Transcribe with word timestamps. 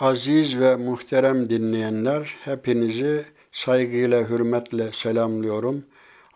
Aziz 0.00 0.58
ve 0.58 0.76
muhterem 0.76 1.50
dinleyenler, 1.50 2.34
hepinizi 2.44 3.24
saygıyla, 3.52 4.28
hürmetle 4.28 4.92
selamlıyorum. 4.92 5.84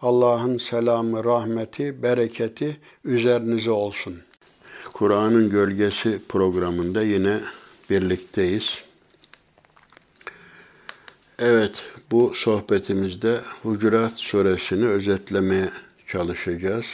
Allah'ın 0.03 0.59
selamı, 0.59 1.25
rahmeti, 1.25 2.03
bereketi 2.03 2.81
üzerinize 3.05 3.71
olsun. 3.71 4.15
Kur'an'ın 4.93 5.51
Gölgesi 5.51 6.21
programında 6.29 7.03
yine 7.03 7.41
birlikteyiz. 7.91 8.79
Evet, 11.39 11.85
bu 12.11 12.33
sohbetimizde 12.35 13.41
Hucurat 13.63 14.13
suresini 14.19 14.87
özetlemeye 14.87 15.71
çalışacağız. 16.07 16.87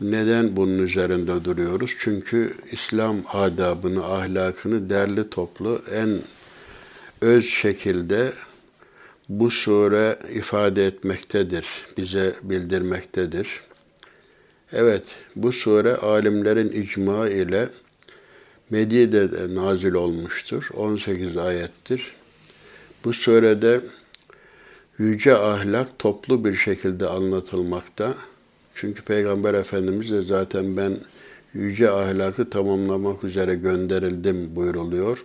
Neden 0.00 0.56
bunun 0.56 0.78
üzerinde 0.78 1.44
duruyoruz? 1.44 1.90
Çünkü 1.98 2.54
İslam 2.72 3.16
adabını, 3.32 4.04
ahlakını 4.04 4.90
derli 4.90 5.30
toplu 5.30 5.82
en 5.92 6.18
öz 7.20 7.44
şekilde 7.44 8.32
bu 9.28 9.50
sure 9.50 10.18
ifade 10.34 10.86
etmektedir, 10.86 11.66
bize 11.96 12.34
bildirmektedir. 12.42 13.60
Evet, 14.72 15.16
bu 15.36 15.52
sure 15.52 15.96
alimlerin 15.96 16.82
icma 16.82 17.28
ile 17.28 17.68
Medine'de 18.70 19.54
nazil 19.54 19.92
olmuştur. 19.92 20.68
18 20.74 21.36
ayettir. 21.36 22.12
Bu 23.04 23.12
surede 23.12 23.80
yüce 24.98 25.36
ahlak 25.36 25.98
toplu 25.98 26.44
bir 26.44 26.54
şekilde 26.54 27.06
anlatılmakta. 27.06 28.14
Çünkü 28.80 29.02
Peygamber 29.02 29.54
Efendimiz 29.54 30.10
de 30.10 30.22
zaten 30.22 30.76
ben 30.76 30.96
yüce 31.54 31.90
ahlakı 31.90 32.50
tamamlamak 32.50 33.24
üzere 33.24 33.54
gönderildim 33.54 34.56
buyuruluyor. 34.56 35.24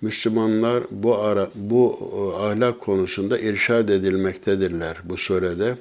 Müslümanlar 0.00 0.84
bu 0.90 1.18
ara, 1.18 1.50
bu 1.54 1.98
e, 2.12 2.42
ahlak 2.42 2.80
konusunda 2.80 3.38
irşad 3.38 3.88
edilmektedirler 3.88 4.96
bu 5.04 5.16
surede. 5.16 5.76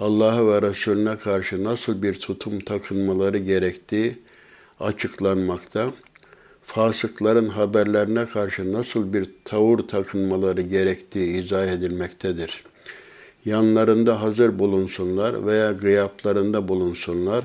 Allah'a 0.00 0.46
ve 0.46 0.62
Resulüne 0.62 1.16
karşı 1.16 1.64
nasıl 1.64 2.02
bir 2.02 2.14
tutum 2.14 2.60
takınmaları 2.60 3.38
gerektiği 3.38 4.18
açıklanmakta. 4.80 5.90
Fasıkların 6.62 7.48
haberlerine 7.48 8.26
karşı 8.26 8.72
nasıl 8.72 9.12
bir 9.12 9.30
tavır 9.44 9.78
takınmaları 9.78 10.62
gerektiği 10.62 11.44
izah 11.44 11.66
edilmektedir. 11.66 12.64
Yanlarında 13.44 14.22
hazır 14.22 14.58
bulunsunlar 14.58 15.46
veya 15.46 15.72
gıyaplarında 15.72 16.68
bulunsunlar. 16.68 17.44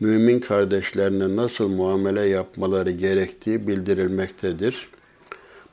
Mümin 0.00 0.40
kardeşlerine 0.40 1.36
nasıl 1.36 1.68
muamele 1.68 2.20
yapmaları 2.20 2.90
gerektiği 2.90 3.66
bildirilmektedir. 3.66 4.88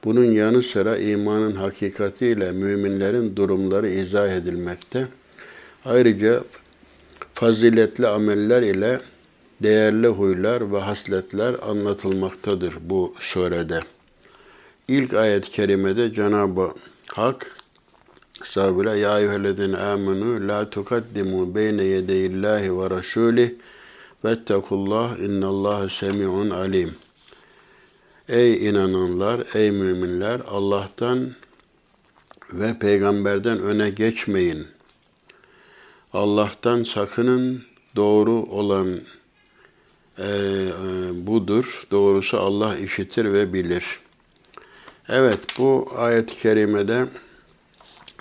Bunun 0.04 0.26
yanı 0.26 0.64
sıra 0.64 0.98
imanın 0.98 1.52
hakikatiyle 1.52 2.52
müminlerin 2.52 3.36
durumları 3.36 3.90
izah 3.90 4.30
edilmekte. 4.30 5.08
Ayrıca 5.86 6.44
faziletli 7.34 8.08
ameller 8.08 8.62
ile 8.62 9.00
değerli 9.64 10.08
huylar 10.08 10.74
ve 10.74 10.80
hasletler 10.80 11.56
anlatılmaktadır 11.70 12.74
bu 12.82 13.14
surede. 13.20 13.80
İlk 14.88 15.14
ayet-i 15.14 15.52
kerimede 15.52 16.14
Cenab-ı 16.14 16.70
Hak 17.08 17.55
Estağfirullah. 18.42 18.98
Ya 18.98 19.20
eyyühellezine 19.20 19.78
amenu 19.78 20.48
la 20.48 20.70
tukaddimu 20.70 21.56
beyne 21.56 21.84
yedeyillahi 21.84 22.78
ve 22.78 22.90
rasulih 22.90 23.52
vettekullah 24.26 25.20
innallâhe 25.20 25.90
semi'un 25.90 26.50
alim. 26.50 26.96
Ey 28.30 28.70
inananlar, 28.70 29.44
ey 29.54 29.72
müminler 29.72 30.42
Allah'tan 30.48 31.36
ve 32.54 32.80
peygamberden 32.80 33.60
öne 33.60 33.90
geçmeyin. 33.90 34.68
Allah'tan 36.14 36.84
sakının 36.84 37.64
doğru 37.96 38.32
olan 38.32 38.88
e, 40.18 40.28
e, 40.28 40.32
budur. 41.28 41.88
Doğrusu 41.92 42.40
Allah 42.40 42.78
işitir 42.78 43.34
ve 43.34 43.54
bilir. 43.54 44.00
Evet 45.10 45.40
bu 45.58 45.90
ayet-i 45.98 46.36
kerimede 46.36 47.08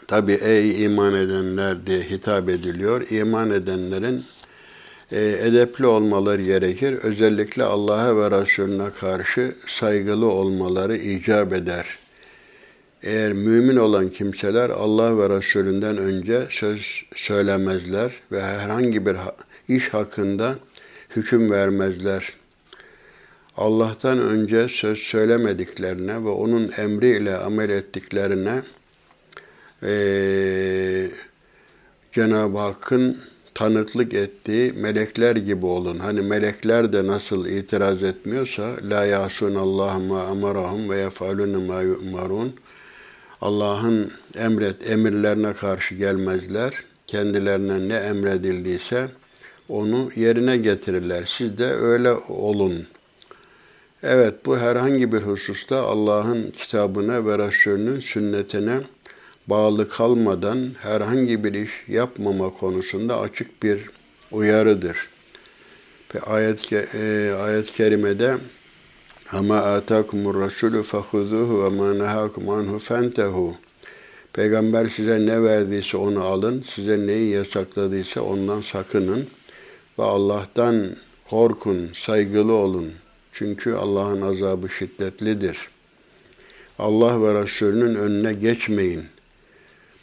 tabi 0.06 0.32
ey 0.32 0.84
iman 0.84 1.15
edenler 1.15 1.87
diye 1.87 2.00
hitap 2.00 2.48
ediliyor. 2.48 3.10
İman 3.10 3.50
edenlerin 3.50 4.25
e, 5.12 5.20
edepli 5.20 5.87
olmaları 5.87 6.42
gerekir. 6.42 6.94
Özellikle 6.94 7.65
Allah'a 7.65 8.16
ve 8.16 8.41
Resulüne 8.41 8.91
karşı 9.00 9.54
saygılı 9.66 10.26
olmaları 10.26 10.97
icap 10.97 11.53
eder. 11.53 11.98
Eğer 13.03 13.32
mümin 13.32 13.76
olan 13.76 14.09
kimseler 14.09 14.70
Allah 14.70 15.19
ve 15.19 15.37
Resulünden 15.37 15.97
önce 15.97 16.47
söz 16.50 17.03
söylemezler 17.16 18.12
ve 18.32 18.43
herhangi 18.43 19.06
bir 19.06 19.16
iş 19.69 19.88
hakkında 19.88 20.54
hüküm 21.16 21.50
vermezler. 21.50 22.32
Allah'tan 23.56 24.19
önce 24.19 24.69
söz 24.69 24.98
söylemediklerine 24.98 26.25
ve 26.25 26.28
onun 26.28 26.70
emriyle 26.78 27.37
amel 27.37 27.70
ettiklerine 27.70 28.62
e, 29.84 29.95
Cenab-ı 32.12 32.59
Hakk'ın 32.59 33.19
tanıklık 33.55 34.15
ettiği 34.15 34.72
melekler 34.72 35.37
gibi 35.37 35.67
olun. 35.67 35.99
Hani 35.99 36.21
melekler 36.21 36.93
de 36.93 37.06
nasıl 37.06 37.47
itiraz 37.47 38.03
etmiyorsa 38.03 38.77
la 38.91 39.05
yasun 39.05 39.55
Allah 39.55 39.99
ma 39.99 40.23
amarahum 40.23 40.91
ve 40.91 40.97
yefalun 40.97 41.62
ma 41.62 41.83
yu'marun. 41.83 42.55
Allah'ın 43.41 44.12
emret 44.34 44.91
emirlerine 44.91 45.53
karşı 45.53 45.94
gelmezler. 45.94 46.75
Kendilerine 47.06 47.89
ne 47.89 47.94
emredildiyse 47.94 49.09
onu 49.69 50.11
yerine 50.17 50.56
getirirler. 50.56 51.34
Siz 51.39 51.59
de 51.59 51.67
öyle 51.67 52.12
olun. 52.28 52.87
Evet 54.03 54.34
bu 54.47 54.59
herhangi 54.59 55.12
bir 55.12 55.21
hususta 55.21 55.83
Allah'ın 55.83 56.50
kitabına 56.50 57.27
ve 57.27 57.47
Resulünün 57.47 58.00
sünnetine 58.00 58.81
bağlı 59.47 59.88
kalmadan 59.88 60.71
herhangi 60.81 61.44
bir 61.44 61.55
iş 61.55 61.71
yapmama 61.88 62.50
konusunda 62.50 63.21
açık 63.21 63.62
bir 63.62 63.81
uyarıdır. 64.32 64.97
Ve 66.15 66.21
ayet 66.21 66.72
e, 66.72 67.34
ayet 67.34 67.72
kerimede 67.72 68.37
ama 69.32 69.56
atakumur 69.56 70.41
rasulü 70.41 70.82
fehuzuhu 70.82 71.65
ve 71.65 71.69
ma 71.69 71.94
nehakum 71.94 72.49
anhu 72.49 72.78
fentehu. 72.78 73.56
Peygamber 74.32 74.88
size 74.88 75.27
ne 75.27 75.43
verdiyse 75.43 75.97
onu 75.97 76.25
alın, 76.25 76.65
size 76.75 77.06
neyi 77.06 77.31
yasakladıysa 77.31 78.21
ondan 78.21 78.61
sakının 78.61 79.26
ve 79.99 80.03
Allah'tan 80.03 80.97
korkun, 81.31 81.91
saygılı 81.94 82.53
olun. 82.53 82.93
Çünkü 83.32 83.72
Allah'ın 83.72 84.21
azabı 84.21 84.69
şiddetlidir. 84.69 85.59
Allah 86.78 87.22
ve 87.22 87.43
Resulünün 87.43 87.94
önüne 87.94 88.32
geçmeyin. 88.32 89.05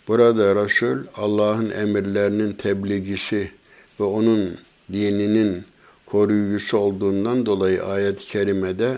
Burada 0.07 0.63
Resul 0.63 0.97
Allah'ın 1.16 1.69
emirlerinin 1.69 2.53
tebliğcisi 2.53 3.51
ve 4.00 4.03
onun 4.03 4.57
dininin 4.94 5.63
koruyucusu 6.06 6.78
olduğundan 6.78 7.45
dolayı 7.45 7.84
ayet-i 7.84 8.25
kerimede 8.25 8.97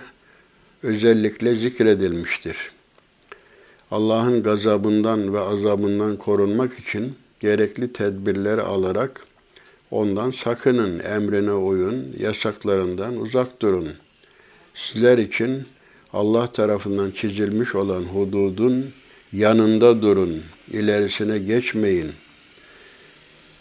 özellikle 0.83 1.55
zikredilmiştir. 1.55 2.57
Allah'ın 3.91 4.43
gazabından 4.43 5.33
ve 5.33 5.39
azabından 5.39 6.17
korunmak 6.17 6.79
için 6.79 7.15
gerekli 7.39 7.93
tedbirleri 7.93 8.61
alarak 8.61 9.25
ondan 9.91 10.31
sakının, 10.31 10.99
emrine 10.99 11.51
uyun, 11.53 12.15
yasaklarından 12.19 13.17
uzak 13.17 13.61
durun. 13.61 13.87
Sizler 14.75 15.17
için 15.17 15.63
Allah 16.13 16.47
tarafından 16.47 17.11
çizilmiş 17.11 17.75
olan 17.75 18.03
hududun 18.03 18.85
yanında 19.33 20.01
durun, 20.01 20.43
ilerisine 20.71 21.39
geçmeyin. 21.39 22.11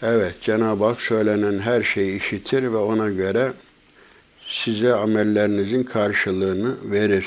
Evet, 0.03 0.41
Cenab-ı 0.41 0.85
Hak 0.85 1.01
söylenen 1.01 1.59
her 1.59 1.83
şeyi 1.83 2.19
işitir 2.19 2.63
ve 2.63 2.77
ona 2.77 3.09
göre 3.09 3.53
size 4.47 4.95
amellerinizin 4.95 5.83
karşılığını 5.83 6.91
verir. 6.91 7.27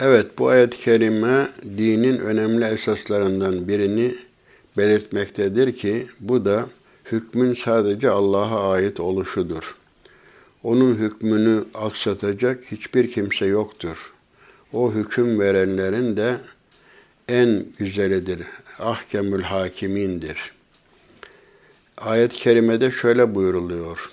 Evet, 0.00 0.38
bu 0.38 0.48
ayet-i 0.48 0.78
kerime 0.78 1.48
dinin 1.78 2.18
önemli 2.18 2.64
esaslarından 2.64 3.68
birini 3.68 4.14
belirtmektedir 4.76 5.76
ki 5.76 6.06
bu 6.20 6.44
da 6.44 6.66
hükmün 7.12 7.54
sadece 7.54 8.10
Allah'a 8.10 8.72
ait 8.72 9.00
oluşudur. 9.00 9.74
Onun 10.62 10.94
hükmünü 10.94 11.64
aksatacak 11.74 12.64
hiçbir 12.64 13.12
kimse 13.12 13.46
yoktur. 13.46 14.12
O 14.72 14.92
hüküm 14.92 15.40
verenlerin 15.40 16.16
de 16.16 16.36
en 17.30 17.64
güzelidir. 17.78 18.40
Ahkemül 18.78 19.42
hakimindir. 19.42 20.52
Ayet-i 21.96 22.36
kerimede 22.36 22.90
şöyle 22.90 23.34
buyuruluyor. 23.34 24.10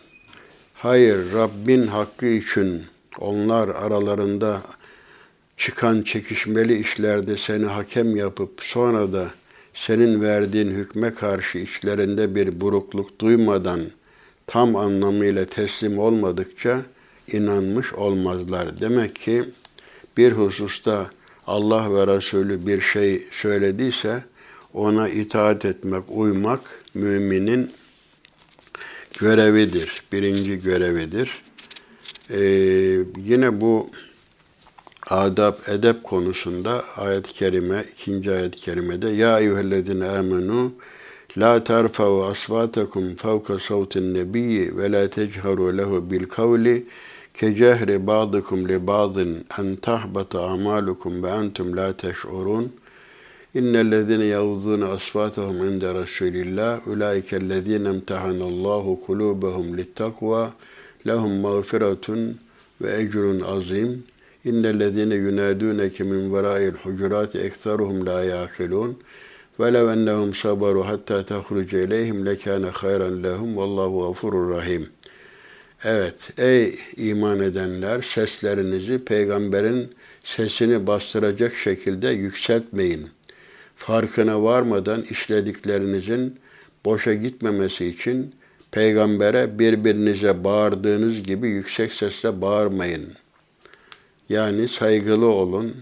Hayır, 0.73 1.33
Rabbin 1.33 1.87
hakkı 1.87 2.25
için 2.25 2.83
onlar 3.19 3.67
aralarında 3.69 4.61
çıkan 5.57 6.01
çekişmeli 6.01 6.79
işlerde 6.79 7.37
seni 7.37 7.65
hakem 7.65 8.15
yapıp 8.15 8.59
sonra 8.63 9.13
da 9.13 9.31
senin 9.73 10.21
verdiğin 10.21 10.71
hükme 10.71 11.13
karşı 11.13 11.57
içlerinde 11.57 12.35
bir 12.35 12.61
burukluk 12.61 13.21
duymadan 13.21 13.81
tam 14.47 14.75
anlamıyla 14.75 15.45
teslim 15.45 15.99
olmadıkça 15.99 16.81
inanmış 17.31 17.93
olmazlar. 17.93 18.81
Demek 18.81 19.15
ki 19.15 19.43
bir 20.17 20.31
hususta 20.31 21.09
Allah 21.47 21.93
ve 21.93 22.15
Resulü 22.15 22.67
bir 22.67 22.81
şey 22.81 23.27
söylediyse 23.31 24.23
ona 24.73 25.09
itaat 25.09 25.65
etmek, 25.65 26.03
uymak 26.09 26.83
müminin 26.93 27.71
görevidir. 29.19 30.01
Birinci 30.11 30.61
görevidir. 30.61 31.43
Ee, 32.29 32.39
yine 33.17 33.61
bu 33.61 33.89
adab, 35.09 35.53
edep 35.67 36.03
konusunda 36.03 36.83
ayet-i 36.97 37.33
kerime, 37.33 37.85
ikinci 37.93 38.31
ayet-i 38.31 38.59
kerimede 38.59 39.09
Ya 39.09 39.39
eyyühellezine 39.39 40.05
amenu 40.05 40.73
La 41.37 41.63
terfa'u 41.63 42.23
asvatakum 42.23 43.15
fevka 43.15 43.59
savtin 43.59 44.13
nebiyyi 44.13 44.77
ve 44.77 44.91
la 44.91 45.09
techeru 45.09 45.77
lehu 45.77 46.11
bil 46.11 46.25
kavli 46.25 46.85
kecehri 47.36 48.06
ba'dikum 48.06 48.68
li 48.68 48.86
ba'din 48.86 49.44
en 49.58 49.76
tahbata 49.76 50.40
amalukum 50.54 51.22
ve 51.22 51.28
entum 51.28 51.76
la 51.76 51.92
teş'urun. 51.96 52.72
İnnellezine 53.54 54.24
yağudun 54.24 54.80
asvatahum 54.80 55.56
inde 55.56 55.94
Resulillah 55.94 56.88
ulaikellezine 56.88 57.88
imtahanallahu 57.88 59.00
kulubahum 59.06 59.78
littakva 59.78 60.52
lehum 61.06 61.40
mağfiretun 61.40 62.38
ve 62.80 63.00
ecrun 63.00 63.40
azim. 63.40 64.04
İnnellezine 64.44 65.14
yunadunke 65.14 66.04
min 66.04 66.34
vera'il 66.34 66.74
hucurat 66.84 67.36
ekseruhum 67.36 68.06
la 68.06 68.24
yaqilun. 68.24 68.96
وَلَوْ 69.58 69.86
اَنَّهُمْ 69.94 70.30
صَبَرُوا 70.42 70.84
حَتَّى 70.90 71.18
تَخْرُجَ 71.32 71.70
اِلَيْهِمْ 71.84 72.18
لَكَانَ 72.28 72.64
خَيْرًا 72.80 73.10
لَهُمْ 73.26 73.50
وَاللّٰهُ 73.58 73.92
غَفُرٌ 74.06 74.32
rahim. 74.56 74.82
Evet, 75.83 76.29
ey 76.37 76.79
iman 76.97 77.39
edenler 77.39 78.01
seslerinizi 78.01 79.05
peygamberin 79.05 79.95
sesini 80.23 80.87
bastıracak 80.87 81.53
şekilde 81.55 82.09
yükseltmeyin. 82.09 83.09
Farkına 83.75 84.43
varmadan 84.43 85.01
işlediklerinizin 85.01 86.39
boşa 86.85 87.13
gitmemesi 87.13 87.85
için 87.85 88.35
peygambere 88.71 89.59
birbirinize 89.59 90.43
bağırdığınız 90.43 91.23
gibi 91.23 91.47
yüksek 91.49 91.93
sesle 91.93 92.41
bağırmayın. 92.41 93.13
Yani 94.29 94.67
saygılı 94.67 95.25
olun, 95.25 95.75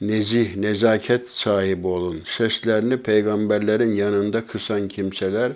nezih, 0.00 0.56
nezaket 0.56 1.28
sahibi 1.28 1.86
olun. 1.86 2.22
Seslerini 2.36 2.96
peygamberlerin 2.96 3.94
yanında 3.94 4.46
kısan 4.46 4.88
kimseler 4.88 5.52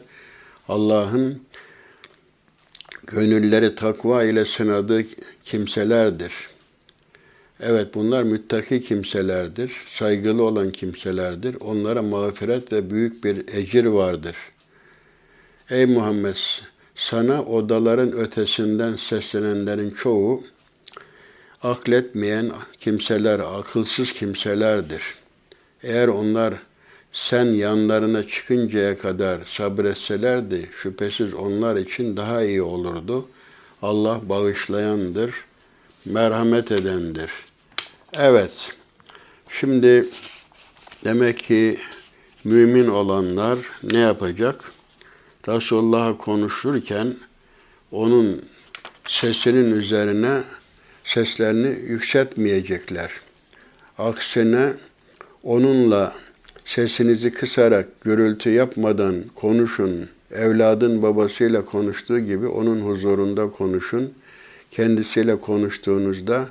Allah'ın 0.69 1.43
gönülleri 3.07 3.75
takva 3.75 4.25
ile 4.25 4.45
sınadığı 4.45 5.03
kimselerdir. 5.45 6.33
Evet 7.61 7.95
bunlar 7.95 8.23
müttaki 8.23 8.83
kimselerdir, 8.83 9.73
saygılı 9.99 10.43
olan 10.45 10.71
kimselerdir. 10.71 11.57
Onlara 11.61 12.03
mağfiret 12.03 12.73
ve 12.73 12.91
büyük 12.91 13.25
bir 13.25 13.55
ecir 13.55 13.85
vardır. 13.85 14.37
Ey 15.71 15.87
Muhammed! 15.87 16.37
Sana 16.95 17.45
odaların 17.45 18.13
ötesinden 18.13 18.97
seslenenlerin 18.97 19.91
çoğu 19.91 20.45
akletmeyen 21.63 22.53
kimseler, 22.79 23.39
akılsız 23.39 24.13
kimselerdir. 24.13 25.03
Eğer 25.83 26.09
onlar 26.09 26.55
sen 27.17 27.45
yanlarına 27.45 28.29
çıkıncaya 28.29 28.99
kadar 28.99 29.45
sabretselerdi, 29.45 30.71
şüphesiz 30.77 31.35
onlar 31.35 31.77
için 31.77 32.17
daha 32.17 32.43
iyi 32.43 32.63
olurdu. 32.63 33.29
Allah 33.83 34.21
bağışlayandır, 34.29 35.35
merhamet 36.05 36.73
edendir. 36.73 37.31
Evet, 38.15 38.71
şimdi 39.49 40.07
demek 41.05 41.39
ki 41.39 41.79
mümin 42.45 42.89
olanlar 42.89 43.59
ne 43.83 43.99
yapacak? 43.99 44.73
Resulullah'a 45.49 46.19
konuşurken 46.19 47.17
onun 47.93 48.45
sesinin 49.09 49.75
üzerine 49.75 50.43
seslerini 51.05 51.91
yükseltmeyecekler. 51.91 53.11
Aksine 53.99 54.73
onunla 55.43 56.26
sesinizi 56.67 57.31
kısarak, 57.31 58.01
gürültü 58.01 58.51
yapmadan 58.51 59.15
konuşun. 59.35 60.09
Evladın 60.31 61.03
babasıyla 61.03 61.65
konuştuğu 61.65 62.19
gibi 62.19 62.47
onun 62.47 62.81
huzurunda 62.81 63.51
konuşun. 63.51 64.13
Kendisiyle 64.71 65.37
konuştuğunuzda 65.39 66.45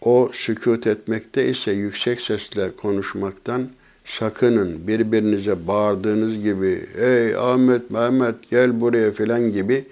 o 0.00 0.30
sükut 0.32 0.86
etmekte 0.86 1.48
ise 1.48 1.72
yüksek 1.72 2.20
sesle 2.20 2.70
konuşmaktan 2.76 3.68
sakının. 4.04 4.86
Birbirinize 4.86 5.66
bağırdığınız 5.66 6.42
gibi 6.42 6.80
ey 6.98 7.36
Ahmet, 7.36 7.90
Mehmet 7.90 8.50
gel 8.50 8.80
buraya 8.80 9.12
filan 9.12 9.52
gibi 9.52 9.84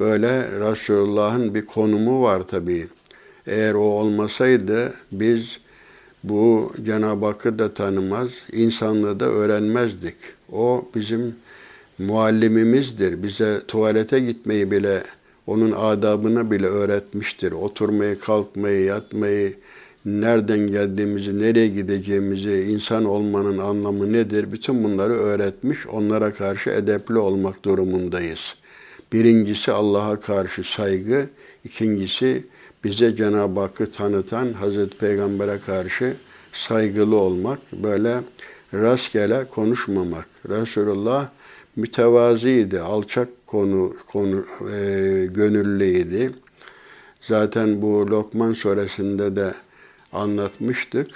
böyle 0.00 0.50
Resulullah'ın 0.60 1.54
bir 1.54 1.66
konumu 1.66 2.22
var 2.22 2.42
tabii. 2.42 2.86
Eğer 3.46 3.74
o 3.74 3.82
olmasaydı 3.82 4.94
biz 5.12 5.58
bu 6.24 6.72
Cenab-ı 6.84 7.26
Hakk'ı 7.26 7.58
da 7.58 7.74
tanımaz, 7.74 8.28
insanlığı 8.52 9.20
da 9.20 9.24
öğrenmezdik. 9.24 10.14
O 10.52 10.88
bizim 10.94 11.34
muallimimizdir. 11.98 13.22
Bize 13.22 13.60
tuvalete 13.68 14.20
gitmeyi 14.20 14.70
bile, 14.70 15.02
onun 15.46 15.72
adabını 15.72 16.50
bile 16.50 16.66
öğretmiştir. 16.66 17.52
Oturmayı, 17.52 18.18
kalkmayı, 18.20 18.84
yatmayı, 18.84 19.54
nereden 20.04 20.58
geldiğimizi, 20.58 21.38
nereye 21.38 21.68
gideceğimizi, 21.68 22.52
insan 22.52 23.04
olmanın 23.04 23.58
anlamı 23.58 24.12
nedir? 24.12 24.52
Bütün 24.52 24.84
bunları 24.84 25.12
öğretmiş, 25.12 25.86
onlara 25.86 26.32
karşı 26.32 26.70
edepli 26.70 27.18
olmak 27.18 27.64
durumundayız. 27.64 28.54
Birincisi 29.12 29.72
Allah'a 29.72 30.20
karşı 30.20 30.62
saygı, 30.64 31.26
ikincisi 31.64 32.44
bize 32.84 33.16
Cenab-ı 33.16 33.60
Hakk'ı 33.60 33.90
tanıtan 33.90 34.52
Hazreti 34.52 34.98
Peygamber'e 34.98 35.60
karşı 35.60 36.16
saygılı 36.52 37.16
olmak, 37.16 37.58
böyle 37.72 38.20
rastgele 38.74 39.44
konuşmamak. 39.44 40.26
Resulullah 40.48 41.28
mütevaziydi, 41.76 42.80
alçak 42.80 43.28
konu, 43.46 43.96
konu 44.06 44.46
e, 44.72 45.26
gönüllüydi. 45.26 46.30
Zaten 47.20 47.82
bu 47.82 48.10
Lokman 48.10 48.52
suresinde 48.52 49.36
de 49.36 49.54
anlatmıştık. 50.12 51.08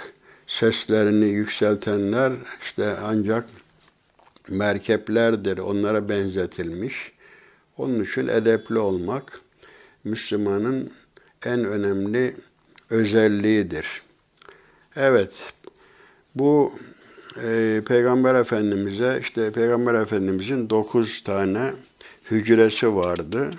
Seslerini 0.47 1.25
yükseltenler 1.25 2.33
işte 2.61 2.95
ancak 3.03 3.45
merkeplerdir, 4.49 5.57
onlara 5.57 6.09
benzetilmiş. 6.09 7.11
Onun 7.77 8.03
için 8.03 8.27
edepli 8.27 8.77
olmak 8.77 9.41
Müslümanın 10.03 10.91
en 11.45 11.63
önemli 11.63 12.35
özelliğidir. 12.89 14.01
Evet, 14.95 15.53
bu 16.35 16.73
e, 17.43 17.81
Peygamber 17.87 18.35
Efendimiz'e 18.35 19.19
işte 19.21 19.51
Peygamber 19.51 19.93
Efendimiz'in 19.93 20.69
dokuz 20.69 21.23
tane 21.23 21.71
hücresi 22.31 22.95
vardı. 22.95 23.51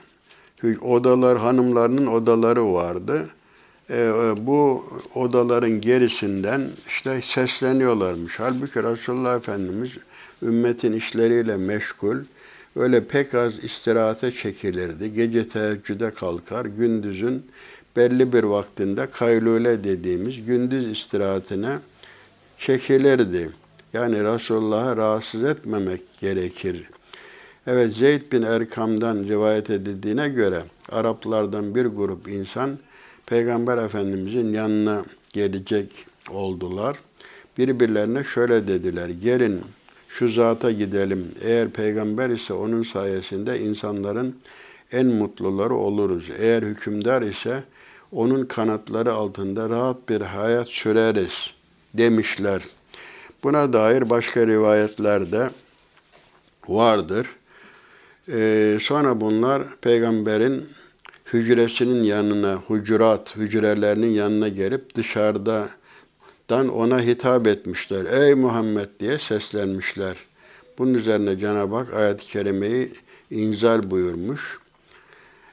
Odalar, 0.80 1.38
hanımlarının 1.38 2.06
odaları 2.06 2.72
vardı. 2.72 3.28
E, 3.90 3.96
e, 3.98 4.46
bu 4.46 4.84
odaların 5.14 5.80
gerisinden 5.80 6.70
işte 6.88 7.20
sesleniyorlarmış. 7.22 8.40
Halbuki 8.40 8.82
Resulullah 8.82 9.36
Efendimiz 9.36 9.92
ümmetin 10.42 10.92
işleriyle 10.92 11.56
meşgul. 11.56 12.16
Öyle 12.76 13.04
pek 13.04 13.34
az 13.34 13.64
istirahate 13.64 14.32
çekilirdi. 14.32 15.14
Gece 15.14 15.48
teheccüde 15.48 16.10
kalkar, 16.10 16.64
gündüzün 16.64 17.46
belli 17.96 18.32
bir 18.32 18.42
vaktinde 18.42 19.06
kaylule 19.10 19.84
dediğimiz 19.84 20.44
gündüz 20.44 20.90
istirahatine 20.90 21.78
çekilirdi. 22.58 23.50
Yani 23.92 24.24
Resulullah'ı 24.24 24.96
rahatsız 24.96 25.44
etmemek 25.44 26.00
gerekir. 26.20 26.90
Evet 27.66 27.92
Zeyd 27.92 28.32
bin 28.32 28.42
Erkam'dan 28.42 29.24
rivayet 29.24 29.70
edildiğine 29.70 30.28
göre 30.28 30.62
Araplardan 30.88 31.74
bir 31.74 31.86
grup 31.86 32.28
insan 32.28 32.78
Peygamber 33.26 33.78
Efendimizin 33.78 34.52
yanına 34.52 35.04
gelecek 35.32 36.06
oldular. 36.30 36.96
Birbirlerine 37.58 38.24
şöyle 38.24 38.68
dediler. 38.68 39.08
Gelin 39.08 39.60
şu 40.10 40.30
zata 40.30 40.70
gidelim. 40.70 41.34
Eğer 41.42 41.70
peygamber 41.70 42.30
ise 42.30 42.52
onun 42.52 42.82
sayesinde 42.82 43.60
insanların 43.60 44.36
en 44.92 45.06
mutluları 45.06 45.74
oluruz. 45.74 46.28
Eğer 46.38 46.62
hükümdar 46.62 47.22
ise 47.22 47.64
onun 48.12 48.46
kanatları 48.46 49.12
altında 49.12 49.68
rahat 49.68 50.08
bir 50.08 50.20
hayat 50.20 50.68
süreriz 50.68 51.50
demişler. 51.94 52.62
Buna 53.42 53.72
dair 53.72 54.10
başka 54.10 54.46
rivayetler 54.46 55.32
de 55.32 55.50
vardır. 56.68 57.26
Ee, 58.32 58.78
sonra 58.80 59.20
bunlar 59.20 59.62
peygamberin 59.80 60.68
hücresinin 61.32 62.02
yanına, 62.02 62.54
hucurat, 62.54 63.36
hücrelerinin 63.36 64.10
yanına 64.10 64.48
gelip 64.48 64.94
dışarıdan 66.50 66.74
ona 66.74 67.00
hitap 67.00 67.46
etmişler. 67.46 68.06
Ey 68.06 68.34
Muhammed 68.34 68.88
diye 69.00 69.18
seslenmişler. 69.18 70.16
Bunun 70.78 70.94
üzerine 70.94 71.38
Cenab-ı 71.38 71.76
Hak 71.76 71.94
ayet-i 71.94 72.26
kerimeyi 72.26 72.92
inzal 73.30 73.90
buyurmuş. 73.90 74.58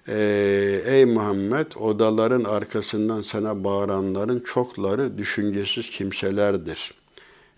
Ee, 0.08 0.82
ey 0.86 1.06
Muhammed 1.06 1.72
odaların 1.76 2.44
arkasından 2.44 3.22
sana 3.22 3.64
bağıranların 3.64 4.40
çokları 4.40 5.18
düşüncesiz 5.18 5.90
kimselerdir. 5.90 6.94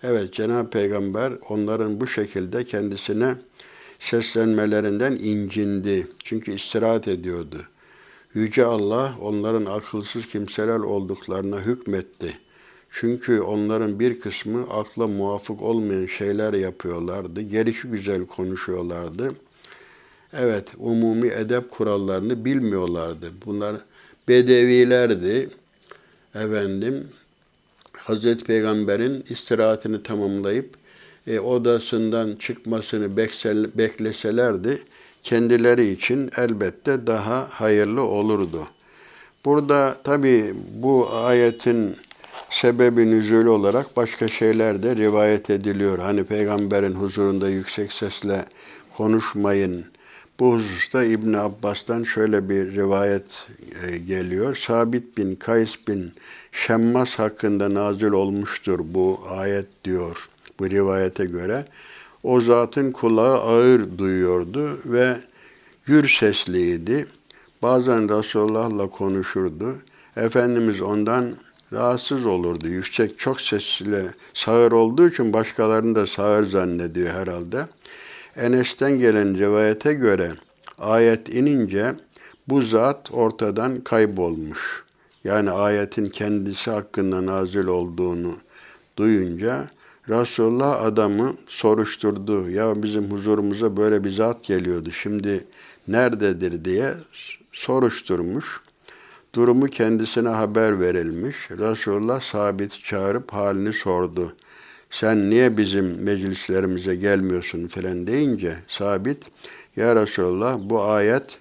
Evet 0.03 0.33
Cenab-ı 0.33 0.69
Peygamber 0.69 1.33
onların 1.49 2.01
bu 2.01 2.07
şekilde 2.07 2.63
kendisine 2.63 3.35
seslenmelerinden 3.99 5.11
incindi. 5.11 6.07
Çünkü 6.23 6.51
istirahat 6.51 7.07
ediyordu. 7.07 7.57
Yüce 8.33 8.65
Allah 8.65 9.15
onların 9.21 9.65
akılsız 9.65 10.25
kimseler 10.27 10.79
olduklarına 10.79 11.59
hükmetti. 11.59 12.37
Çünkü 12.91 13.41
onların 13.41 13.99
bir 13.99 14.19
kısmı 14.19 14.67
akla 14.69 15.07
muvafık 15.07 15.61
olmayan 15.61 16.05
şeyler 16.05 16.53
yapıyorlardı. 16.53 17.41
Gelişi 17.41 17.87
güzel 17.87 18.25
konuşuyorlardı. 18.25 19.31
Evet, 20.33 20.67
umumi 20.77 21.27
edep 21.27 21.71
kurallarını 21.71 22.45
bilmiyorlardı. 22.45 23.31
Bunlar 23.45 23.75
bedevilerdi. 24.27 25.49
Efendim, 26.35 27.07
Hazreti 27.97 28.43
Peygamber'in 28.43 29.25
istirahatini 29.29 30.03
tamamlayıp 30.03 30.75
e, 31.27 31.39
odasından 31.39 32.35
çıkmasını 32.35 33.17
bekleselerdi 33.77 34.79
kendileri 35.23 35.89
için 35.89 36.29
elbette 36.37 37.07
daha 37.07 37.47
hayırlı 37.49 38.01
olurdu. 38.01 38.67
Burada 39.45 39.97
tabi 40.03 40.53
bu 40.73 41.09
ayetin 41.09 41.95
sebebi 42.49 43.11
nüzulü 43.11 43.49
olarak 43.49 43.97
başka 43.97 44.27
şeyler 44.27 44.83
de 44.83 44.95
rivayet 44.95 45.49
ediliyor. 45.49 45.99
Hani 45.99 46.23
peygamberin 46.23 46.93
huzurunda 46.93 47.49
yüksek 47.49 47.91
sesle 47.91 48.45
konuşmayın. 48.97 49.85
Bu 50.39 50.53
hususta 50.53 51.03
İbn 51.03 51.33
Abbas'tan 51.33 52.03
şöyle 52.03 52.49
bir 52.49 52.75
rivayet 52.75 53.47
e, 53.87 53.97
geliyor. 53.97 54.55
Sabit 54.55 55.17
bin 55.17 55.35
Kays 55.35 55.75
bin 55.87 56.13
Şemmas 56.51 57.19
hakkında 57.19 57.73
nazil 57.73 58.11
olmuştur 58.11 58.79
bu 58.83 59.19
ayet 59.29 59.67
diyor 59.85 60.29
bu 60.59 60.69
rivayete 60.69 61.25
göre. 61.25 61.65
O 62.23 62.41
zatın 62.41 62.91
kulağı 62.91 63.37
ağır 63.37 63.97
duyuyordu 63.97 64.79
ve 64.85 65.17
gür 65.85 66.07
sesliydi. 66.07 67.07
Bazen 67.61 68.19
Resulullah'la 68.19 68.87
konuşurdu. 68.87 69.75
Efendimiz 70.15 70.81
ondan 70.81 71.35
rahatsız 71.73 72.25
olurdu. 72.25 72.67
Yüksek 72.67 73.19
çok 73.19 73.41
sesle 73.41 74.05
sağır 74.33 74.71
olduğu 74.71 75.09
için 75.09 75.33
başkalarını 75.33 75.95
da 75.95 76.07
sağır 76.07 76.47
zannediyor 76.47 77.09
herhalde. 77.09 77.67
Enes'ten 78.35 78.99
gelen 78.99 79.37
rivayete 79.37 79.93
göre 79.93 80.31
ayet 80.77 81.29
inince 81.29 81.95
bu 82.47 82.61
zat 82.61 83.11
ortadan 83.11 83.81
kaybolmuş. 83.81 84.83
Yani 85.23 85.51
ayetin 85.51 86.05
kendisi 86.05 86.71
hakkında 86.71 87.25
nazil 87.25 87.65
olduğunu 87.65 88.35
duyunca 88.97 89.67
Resulullah 90.09 90.81
adamı 90.81 91.35
soruşturdu. 91.47 92.49
Ya 92.49 92.83
bizim 92.83 93.11
huzurumuza 93.11 93.77
böyle 93.77 94.03
bir 94.03 94.11
zat 94.11 94.43
geliyordu. 94.43 94.91
Şimdi 94.91 95.47
nerededir 95.87 96.65
diye 96.65 96.93
soruşturmuş. 97.51 98.61
Durumu 99.35 99.67
kendisine 99.67 100.29
haber 100.29 100.79
verilmiş. 100.79 101.51
Resulullah 101.51 102.21
sabit 102.21 102.83
çağırıp 102.83 103.33
halini 103.33 103.73
sordu. 103.73 104.35
Sen 104.91 105.29
niye 105.29 105.57
bizim 105.57 106.03
meclislerimize 106.03 106.95
gelmiyorsun 106.95 107.67
filan 107.67 108.07
deyince 108.07 108.55
sabit 108.67 109.25
ya 109.75 109.95
Resulullah 109.95 110.57
bu 110.61 110.83
ayet 110.83 111.39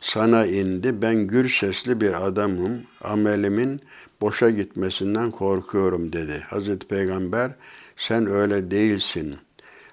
sana 0.00 0.46
indi. 0.46 1.02
Ben 1.02 1.26
gür 1.26 1.48
sesli 1.48 2.00
bir 2.00 2.26
adamım. 2.26 2.82
Amelimin 3.00 3.80
boşa 4.20 4.50
gitmesinden 4.50 5.30
korkuyorum 5.30 6.12
dedi. 6.12 6.44
Hazreti 6.48 6.86
Peygamber 6.86 7.50
sen 7.96 8.26
öyle 8.26 8.70
değilsin. 8.70 9.36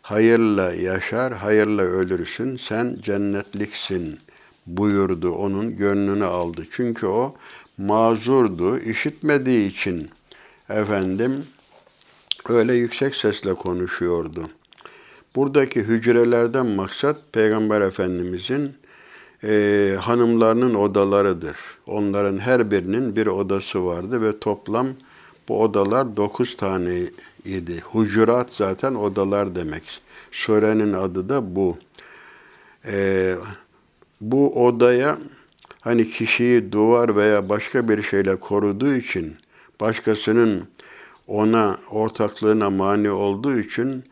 Hayırla 0.01 0.73
yaşar, 0.73 1.33
hayırla 1.33 1.81
ölürsün. 1.81 2.57
Sen 2.57 2.97
cennetliksin 3.01 4.19
buyurdu. 4.67 5.31
Onun 5.31 5.75
gönlünü 5.75 6.25
aldı. 6.25 6.65
Çünkü 6.71 7.05
o 7.05 7.35
mazurdu. 7.77 8.79
işitmediği 8.79 9.69
için 9.69 10.09
efendim 10.69 11.45
öyle 12.49 12.73
yüksek 12.73 13.15
sesle 13.15 13.53
konuşuyordu. 13.53 14.49
Buradaki 15.35 15.79
hücrelerden 15.79 16.65
maksat 16.65 17.17
Peygamber 17.31 17.81
Efendimizin 17.81 18.75
e, 19.43 19.95
hanımlarının 19.99 20.73
odalarıdır. 20.73 21.57
Onların 21.87 22.37
her 22.37 22.71
birinin 22.71 23.15
bir 23.15 23.27
odası 23.27 23.85
vardı 23.85 24.21
ve 24.21 24.39
toplam 24.39 24.87
bu 25.49 25.61
odalar 25.61 26.17
dokuz 26.17 26.55
tane 26.57 26.99
idi. 27.45 27.79
Hucurat 27.79 28.53
zaten 28.53 28.95
odalar 28.95 29.55
demek. 29.55 30.01
Surenin 30.31 30.93
adı 30.93 31.29
da 31.29 31.55
bu. 31.55 31.77
Ee, 32.85 33.35
bu 34.21 34.65
odaya 34.65 35.17
hani 35.81 36.09
kişiyi 36.09 36.71
duvar 36.71 37.15
veya 37.15 37.49
başka 37.49 37.87
bir 37.89 38.03
şeyle 38.03 38.35
koruduğu 38.35 38.93
için 38.93 39.35
başkasının 39.79 40.67
ona 41.27 41.77
ortaklığına 41.91 42.69
mani 42.69 43.09
olduğu 43.09 43.59
için 43.59 44.03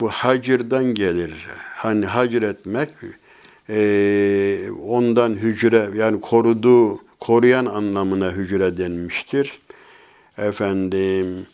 bu 0.00 0.08
hacirden 0.08 0.84
gelir. 0.84 1.46
Hani 1.74 2.06
hacir 2.06 2.42
etmek 2.42 2.88
e, 3.68 4.70
ondan 4.86 5.30
hücre 5.30 5.88
yani 5.94 6.20
koruduğu, 6.20 6.98
koruyan 7.20 7.66
anlamına 7.66 8.30
hücre 8.30 8.76
denmiştir. 8.76 9.60
Efendim 10.38 11.46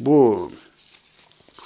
bu 0.00 0.50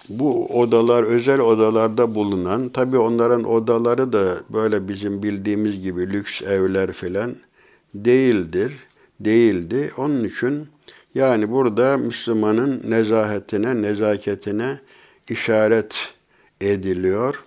bu 0.09 0.47
odalar 0.61 1.03
özel 1.03 1.41
odalarda 1.41 2.15
bulunan 2.15 2.69
tabi 2.69 2.99
onların 2.99 3.45
odaları 3.45 4.13
da 4.13 4.43
böyle 4.51 4.89
bizim 4.89 5.23
bildiğimiz 5.23 5.83
gibi 5.83 6.11
lüks 6.11 6.43
evler 6.43 6.93
filan 6.93 7.37
değildir. 7.95 8.73
Değildi. 9.21 9.93
Onun 9.97 10.25
için 10.25 10.69
yani 11.15 11.51
burada 11.51 11.99
Müslümanın 11.99 12.83
nezahetine, 12.91 13.83
nezaketine 13.83 14.81
işaret 15.29 15.97
ediliyor. 16.61 17.45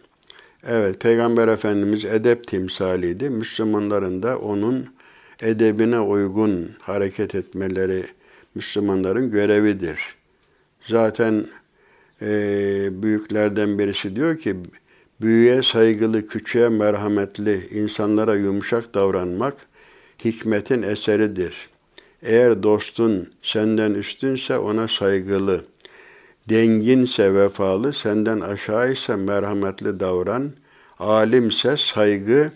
Evet, 0.67 0.99
Peygamber 0.99 1.47
Efendimiz 1.47 2.05
edep 2.05 2.47
timsaliydi. 2.47 3.29
Müslümanların 3.29 4.23
da 4.23 4.37
onun 4.37 4.85
edebine 5.41 5.99
uygun 5.99 6.69
hareket 6.79 7.35
etmeleri 7.35 8.03
Müslümanların 8.55 9.31
görevidir. 9.31 9.99
Zaten 10.87 11.45
e, 12.21 13.01
büyüklerden 13.03 13.79
birisi 13.79 14.15
diyor 14.15 14.38
ki, 14.38 14.55
büyüye 15.21 15.63
saygılı, 15.63 16.27
küçüğe 16.27 16.69
merhametli, 16.69 17.67
insanlara 17.71 18.35
yumuşak 18.35 18.93
davranmak 18.93 19.55
hikmetin 20.25 20.83
eseridir. 20.83 21.69
Eğer 22.21 22.63
dostun 22.63 23.33
senden 23.41 23.93
üstünse 23.93 24.57
ona 24.57 24.88
saygılı, 24.88 25.65
denginse 26.49 27.33
vefalı, 27.33 27.93
senden 27.93 28.39
aşağıysa 28.39 29.17
merhametli 29.17 29.99
davran, 29.99 30.51
alimse 30.99 31.77
saygı 31.77 32.51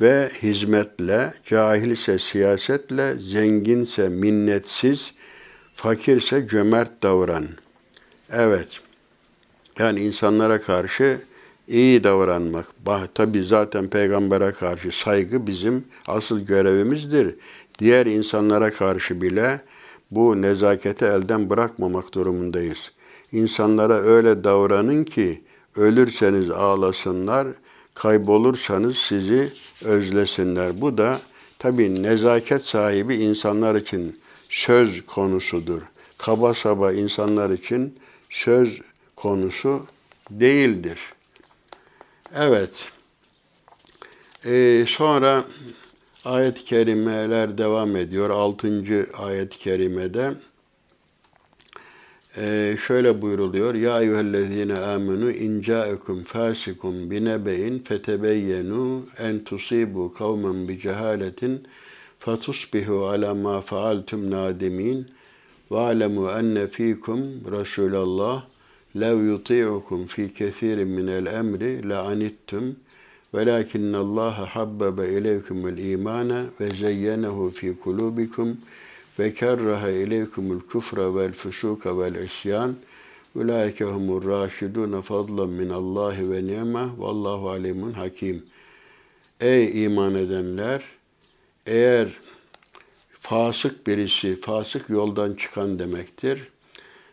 ve 0.00 0.30
hizmetle, 0.42 1.34
cahilse 1.44 2.18
siyasetle, 2.18 3.14
zenginse 3.18 4.08
minnetsiz, 4.08 5.12
fakirse 5.74 6.46
cömert 6.48 7.02
davran. 7.02 7.48
Evet, 8.32 8.80
yani 9.80 10.00
insanlara 10.00 10.60
karşı 10.60 11.20
iyi 11.68 12.04
davranmak. 12.04 12.66
Tabi 13.14 13.44
zaten 13.44 13.88
peygambere 13.88 14.52
karşı 14.52 14.90
saygı 14.92 15.46
bizim 15.46 15.84
asıl 16.06 16.40
görevimizdir. 16.40 17.34
Diğer 17.78 18.06
insanlara 18.06 18.70
karşı 18.70 19.22
bile 19.22 19.60
bu 20.10 20.42
nezaketi 20.42 21.04
elden 21.04 21.50
bırakmamak 21.50 22.14
durumundayız. 22.14 22.92
İnsanlara 23.32 23.94
öyle 23.94 24.44
davranın 24.44 25.04
ki 25.04 25.42
ölürseniz 25.76 26.50
ağlasınlar, 26.50 27.48
kaybolursanız 27.94 28.96
sizi 28.96 29.52
özlesinler. 29.84 30.80
Bu 30.80 30.98
da 30.98 31.20
Tabi 31.60 32.02
nezaket 32.02 32.62
sahibi 32.62 33.14
insanlar 33.14 33.74
için 33.74 34.18
söz 34.48 35.06
konusudur. 35.06 35.82
Kaba 36.18 36.54
saba 36.54 36.92
insanlar 36.92 37.50
için 37.50 37.98
söz 38.30 38.80
konusu 39.22 39.86
değildir. 40.30 40.98
Evet. 42.34 42.88
Ee, 44.44 44.84
sonra 44.88 45.44
ayet-i 46.24 46.64
kerimeler 46.64 47.58
devam 47.58 47.96
ediyor. 47.96 48.30
Altıncı 48.30 49.06
ayet-i 49.18 49.58
kerimede 49.58 50.34
ee, 52.36 52.76
şöyle 52.86 53.22
buyruluyor. 53.22 53.74
Ya 53.74 54.00
eyyühellezine 54.00 54.78
amenu 54.78 55.30
in 55.30 55.62
ca'ekum 55.62 56.24
fasikum 56.24 57.10
binebe'in 57.10 57.78
fetebeyyenu 57.78 59.06
en 59.18 59.44
tusibu 59.44 60.12
kavmen 60.14 60.68
bi 60.68 60.80
cehaletin 60.80 61.66
fatusbihu 62.18 63.06
ala 63.06 63.34
ma 63.34 63.60
faaltum 63.60 64.30
nadimin 64.30 65.06
ve 65.70 65.78
alemu 65.78 66.30
enne 66.30 66.66
fikum 66.66 67.20
Resulallah 67.58 68.44
la 71.88 72.02
anittum 72.02 72.76
velakinne 73.34 73.96
Allah 73.96 74.56
habbebe 74.56 75.08
ileykumul 75.08 75.78
imane 75.78 76.44
ve 76.60 76.70
zeyyenehu 76.70 77.50
fi 77.50 77.78
kulubikum 77.78 78.56
ve 79.18 79.34
kerraha 79.34 79.90
ileykumul 79.90 80.60
kufra 80.60 81.14
vel 81.14 81.32
fusuka 81.32 81.98
vel 81.98 82.14
isyan 82.14 82.76
Ulaike 83.34 83.84
humur 83.84 84.26
raşidun 84.26 85.00
fadlan 85.00 85.48
min 85.48 85.68
Allah 85.68 86.30
ve 86.30 86.46
ni'me 86.46 86.86
vallahu 86.98 87.50
alimun 87.50 87.92
hakim. 87.92 88.42
Ey 89.40 89.84
iman 89.84 90.14
edenler 90.14 90.82
eğer 91.66 92.08
fasık 93.12 93.86
birisi 93.86 94.40
fasık 94.40 94.88
yoldan 94.90 95.34
çıkan 95.34 95.78
demektir 95.78 96.48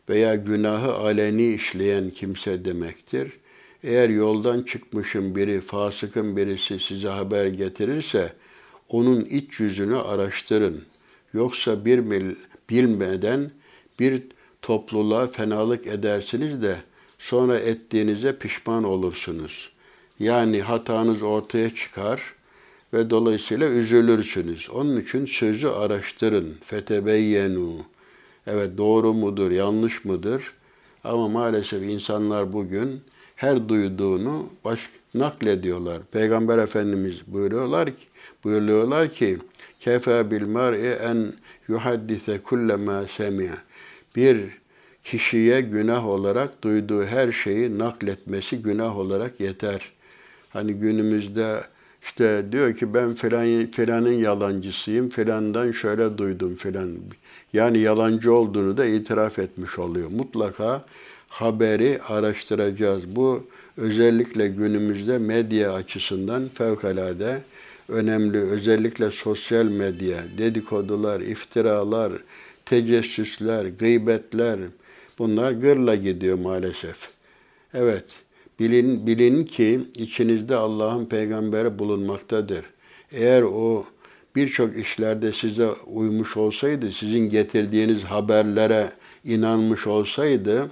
veya 0.09 0.35
günahı 0.35 0.93
aleni 0.93 1.53
işleyen 1.53 2.09
kimse 2.09 2.65
demektir. 2.65 3.31
Eğer 3.83 4.09
yoldan 4.09 4.63
çıkmışın 4.63 5.35
biri, 5.35 5.61
fasıkın 5.61 6.37
birisi 6.37 6.79
size 6.79 7.07
haber 7.07 7.45
getirirse 7.45 8.33
onun 8.89 9.21
iç 9.21 9.59
yüzünü 9.59 9.97
araştırın.'' 9.97 10.97
Yoksa 11.33 11.85
bir 11.85 11.99
mil, 11.99 12.35
bilmeden 12.69 13.51
bir 13.99 14.23
topluluğa 14.61 15.27
fenalık 15.27 15.87
edersiniz 15.87 16.61
de 16.61 16.77
sonra 17.19 17.59
ettiğinize 17.59 18.37
pişman 18.37 18.83
olursunuz. 18.83 19.71
Yani 20.19 20.61
hatanız 20.61 21.21
ortaya 21.21 21.75
çıkar 21.75 22.21
ve 22.93 23.09
dolayısıyla 23.09 23.69
üzülürsünüz. 23.69 24.69
Onun 24.69 25.01
için 25.01 25.25
sözü 25.25 25.67
araştırın. 25.67 26.57
Fetebeyyenu. 26.65 27.75
Evet 28.47 28.77
doğru 28.77 29.13
mudur, 29.13 29.51
yanlış 29.51 30.05
mıdır? 30.05 30.53
Ama 31.03 31.27
maalesef 31.27 31.83
insanlar 31.83 32.53
bugün 32.53 33.01
her 33.35 33.69
duyduğunu 33.69 34.49
baş 34.65 34.89
naklediyorlar. 35.13 35.99
Peygamber 36.11 36.57
Efendimiz 36.57 37.21
buyuruyorlar 37.27 37.89
ki, 37.89 38.05
buyuruyorlar 38.43 39.13
ki 39.13 39.37
Kefe 39.79 40.31
bil 40.31 40.47
mar'i 40.47 40.87
en 40.87 41.33
yuhaddise 41.67 42.37
kullema 42.37 43.07
semi'a. 43.07 43.57
Bir 44.15 44.39
kişiye 45.03 45.61
günah 45.61 46.07
olarak 46.07 46.63
duyduğu 46.63 47.05
her 47.05 47.31
şeyi 47.31 47.79
nakletmesi 47.79 48.61
günah 48.61 48.97
olarak 48.97 49.39
yeter. 49.39 49.91
Hani 50.49 50.73
günümüzde 50.73 51.61
işte 52.07 52.45
diyor 52.51 52.75
ki 52.75 52.93
ben 52.93 53.15
filan 53.15 53.71
filanın 53.71 54.11
yalancısıyım, 54.11 55.09
filandan 55.09 55.71
şöyle 55.71 56.17
duydum 56.17 56.55
filan. 56.55 56.97
Yani 57.53 57.79
yalancı 57.79 58.33
olduğunu 58.33 58.77
da 58.77 58.85
itiraf 58.85 59.39
etmiş 59.39 59.79
oluyor. 59.79 60.09
Mutlaka 60.09 60.85
haberi 61.27 61.99
araştıracağız. 62.07 63.15
Bu 63.15 63.43
özellikle 63.77 64.47
günümüzde 64.47 65.17
medya 65.17 65.73
açısından 65.73 66.49
fevkalade 66.53 67.41
önemli. 67.89 68.37
Özellikle 68.37 69.11
sosyal 69.11 69.65
medya, 69.65 70.17
dedikodular, 70.37 71.21
iftiralar, 71.21 72.13
tecessüsler, 72.65 73.65
gıybetler 73.65 74.59
bunlar 75.19 75.51
gırla 75.51 75.95
gidiyor 75.95 76.39
maalesef. 76.39 76.97
Evet, 77.73 78.15
bilin, 78.59 79.07
bilin 79.07 79.45
ki 79.45 79.81
içinizde 79.95 80.55
Allah'ın 80.55 81.05
peygamberi 81.05 81.79
bulunmaktadır. 81.79 82.65
Eğer 83.11 83.41
o 83.41 83.85
birçok 84.35 84.77
işlerde 84.77 85.33
size 85.33 85.69
uymuş 85.71 86.37
olsaydı, 86.37 86.91
sizin 86.91 87.29
getirdiğiniz 87.29 88.03
haberlere 88.03 88.91
inanmış 89.23 89.87
olsaydı, 89.87 90.71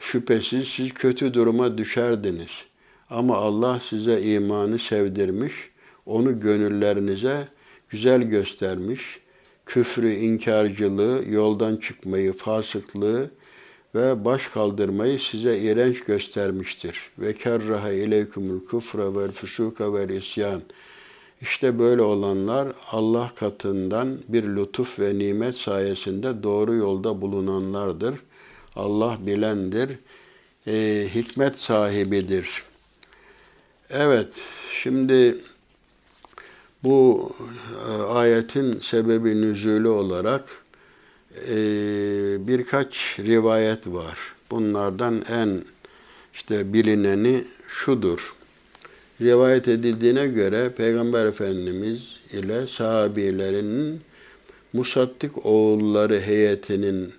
şüphesiz 0.00 0.68
siz 0.68 0.94
kötü 0.94 1.34
duruma 1.34 1.78
düşerdiniz. 1.78 2.50
Ama 3.10 3.36
Allah 3.36 3.80
size 3.88 4.22
imanı 4.22 4.78
sevdirmiş, 4.78 5.52
onu 6.06 6.40
gönüllerinize 6.40 7.48
güzel 7.90 8.22
göstermiş. 8.22 9.20
Küfrü, 9.66 10.10
inkarcılığı, 10.10 11.22
yoldan 11.30 11.76
çıkmayı, 11.76 12.32
fasıklığı 12.32 13.30
ve 13.94 14.24
baş 14.24 14.48
kaldırmayı 14.48 15.18
size 15.20 15.58
iğrenç 15.58 16.00
göstermiştir. 16.00 17.10
Ve 17.18 17.34
kerraha 17.34 17.92
ileykumul 17.92 18.66
kufra 18.66 19.16
vel 19.16 19.32
fusuka 19.32 19.94
vel 19.94 20.08
isyan. 20.08 20.62
İşte 21.40 21.78
böyle 21.78 22.02
olanlar 22.02 22.72
Allah 22.90 23.32
katından 23.36 24.18
bir 24.28 24.44
lütuf 24.44 24.98
ve 24.98 25.18
nimet 25.18 25.54
sayesinde 25.54 26.42
doğru 26.42 26.74
yolda 26.74 27.20
bulunanlardır. 27.20 28.14
Allah 28.76 29.18
bilendir, 29.26 29.90
e, 30.66 31.08
hikmet 31.14 31.58
sahibidir. 31.58 32.62
Evet, 33.90 34.42
şimdi 34.82 35.38
bu 36.84 37.32
e, 37.88 38.02
ayetin 38.02 38.80
sebebi 38.80 39.40
nüzulü 39.40 39.88
olarak 39.88 40.61
e, 41.48 41.56
birkaç 42.46 43.18
rivayet 43.18 43.86
var. 43.86 44.18
Bunlardan 44.50 45.22
en 45.30 45.62
işte 46.34 46.72
bilineni 46.72 47.44
şudur. 47.68 48.34
Rivayet 49.20 49.68
edildiğine 49.68 50.26
göre 50.26 50.70
Peygamber 50.76 51.26
Efendimiz 51.26 52.02
ile 52.32 52.66
sahabilerinin 52.66 54.00
Musattık 54.72 55.46
oğulları 55.46 56.20
heyetinin 56.20 57.14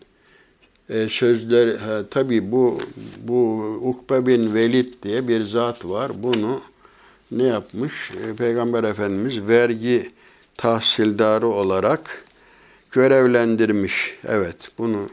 e, 0.90 1.10
sözler 1.10 1.78
tabi 2.12 2.52
bu 2.52 2.82
bu 3.18 3.62
Ukbe 3.82 4.28
bin 4.28 4.54
Velid 4.54 4.94
diye 5.04 5.28
bir 5.28 5.46
zat 5.46 5.86
var. 5.86 6.12
Bunu 6.24 6.62
ne 7.32 7.44
yapmış? 7.44 8.12
E, 8.12 8.36
Peygamber 8.36 8.84
Efendimiz 8.84 9.48
vergi 9.48 10.12
tahsildarı 10.58 11.48
olarak 11.48 12.26
görevlendirmiş. 12.94 14.18
Evet, 14.28 14.72
bunu 14.78 15.10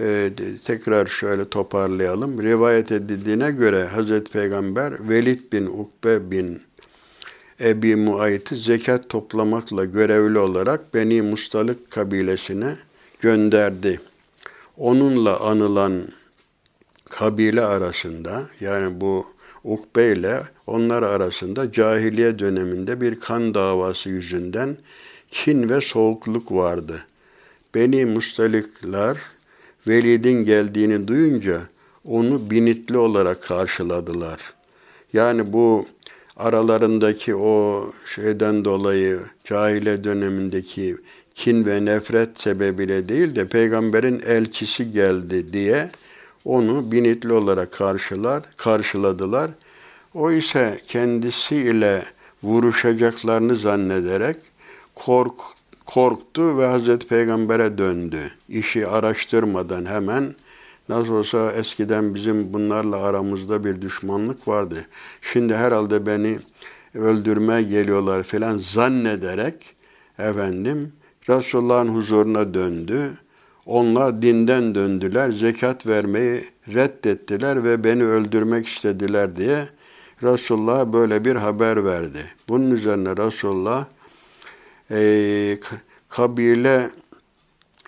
e, 0.00 0.30
tekrar 0.64 1.06
şöyle 1.06 1.48
toparlayalım. 1.48 2.42
Rivayet 2.42 2.92
edildiğine 2.92 3.50
göre 3.50 3.84
Hazreti 3.84 4.32
Peygamber 4.32 5.08
Velid 5.08 5.52
bin 5.52 5.66
Ukbe 5.66 6.30
bin 6.30 6.62
Ebi 7.60 7.96
Muayt'ı 7.96 8.56
zekat 8.56 9.08
toplamakla 9.08 9.84
görevli 9.84 10.38
olarak 10.38 10.94
Beni 10.94 11.22
Mustalık 11.22 11.90
kabilesine 11.90 12.74
gönderdi. 13.20 14.00
Onunla 14.76 15.40
anılan 15.40 16.08
kabile 17.10 17.62
arasında 17.62 18.42
yani 18.60 19.00
bu 19.00 19.26
Ukbe 19.64 20.12
ile 20.12 20.42
onlar 20.66 21.02
arasında 21.02 21.72
cahiliye 21.72 22.38
döneminde 22.38 23.00
bir 23.00 23.20
kan 23.20 23.54
davası 23.54 24.08
yüzünden 24.08 24.76
kin 25.44 25.68
ve 25.68 25.80
soğukluk 25.80 26.52
vardı. 26.52 27.04
Beni 27.74 28.04
Mustalikler 28.04 29.16
Velid'in 29.88 30.44
geldiğini 30.44 31.08
duyunca 31.08 31.60
onu 32.04 32.50
binitli 32.50 32.96
olarak 32.96 33.42
karşıladılar. 33.42 34.40
Yani 35.12 35.52
bu 35.52 35.86
aralarındaki 36.36 37.34
o 37.34 37.86
şeyden 38.14 38.64
dolayı 38.64 39.20
cahile 39.44 40.04
dönemindeki 40.04 40.96
kin 41.34 41.66
ve 41.66 41.84
nefret 41.84 42.40
sebebiyle 42.40 43.08
değil 43.08 43.36
de 43.36 43.48
peygamberin 43.48 44.20
elçisi 44.26 44.92
geldi 44.92 45.52
diye 45.52 45.90
onu 46.44 46.92
binitli 46.92 47.32
olarak 47.32 47.72
karşılar, 47.72 48.42
karşıladılar. 48.56 49.50
O 50.14 50.30
ise 50.30 50.80
kendisiyle 50.88 52.02
vuruşacaklarını 52.42 53.56
zannederek 53.56 54.36
kork, 54.96 55.38
korktu 55.86 56.58
ve 56.58 56.66
Hazreti 56.66 57.06
Peygamber'e 57.06 57.78
döndü. 57.78 58.32
İşi 58.48 58.86
araştırmadan 58.86 59.84
hemen 59.84 60.34
Nasıl 60.88 61.12
olsa 61.12 61.52
eskiden 61.52 62.14
bizim 62.14 62.52
bunlarla 62.52 62.96
aramızda 62.96 63.64
bir 63.64 63.82
düşmanlık 63.82 64.48
vardı. 64.48 64.86
Şimdi 65.22 65.54
herhalde 65.54 66.06
beni 66.06 66.38
öldürmeye 66.94 67.62
geliyorlar 67.62 68.22
filan 68.22 68.58
zannederek 68.58 69.76
efendim 70.18 70.92
Resulullah'ın 71.28 71.88
huzuruna 71.88 72.54
döndü. 72.54 73.10
Onlar 73.66 74.22
dinden 74.22 74.74
döndüler, 74.74 75.30
zekat 75.32 75.86
vermeyi 75.86 76.44
reddettiler 76.68 77.64
ve 77.64 77.84
beni 77.84 78.04
öldürmek 78.04 78.66
istediler 78.66 79.36
diye 79.36 79.64
Resulullah 80.22 80.92
böyle 80.92 81.24
bir 81.24 81.36
haber 81.36 81.84
verdi. 81.84 82.24
Bunun 82.48 82.70
üzerine 82.70 83.16
Resulullah 83.16 83.86
e, 84.90 85.58
kabile 86.08 86.90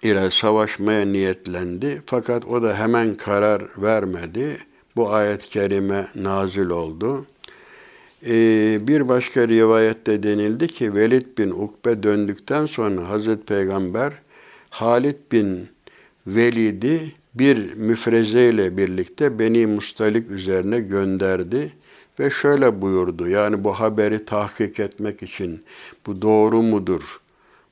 ile 0.02 0.30
savaşmaya 0.30 1.06
niyetlendi. 1.06 2.02
Fakat 2.06 2.44
o 2.44 2.62
da 2.62 2.78
hemen 2.78 3.14
karar 3.14 3.62
vermedi. 3.78 4.56
Bu 4.96 5.10
ayet-i 5.12 5.50
kerime 5.50 6.06
nazil 6.14 6.68
oldu. 6.68 7.26
Ee, 8.26 8.78
bir 8.80 9.08
başka 9.08 9.48
rivayette 9.48 10.22
denildi 10.22 10.68
ki 10.68 10.94
Velid 10.94 11.38
bin 11.38 11.50
Ukbe 11.50 12.02
döndükten 12.02 12.66
sonra 12.66 13.08
Hazreti 13.08 13.44
Peygamber 13.44 14.12
Halid 14.70 15.16
bin 15.32 15.68
Velid'i 16.26 17.12
bir 17.34 17.74
müfreze 17.74 18.48
ile 18.48 18.76
birlikte 18.76 19.38
Beni 19.38 19.66
Mustalik 19.66 20.30
üzerine 20.30 20.80
gönderdi 20.80 21.72
ve 22.20 22.30
şöyle 22.30 22.80
buyurdu. 22.80 23.28
Yani 23.28 23.64
bu 23.64 23.72
haberi 23.72 24.24
tahkik 24.24 24.80
etmek 24.80 25.22
için 25.22 25.64
bu 26.06 26.22
doğru 26.22 26.62
mudur? 26.62 27.20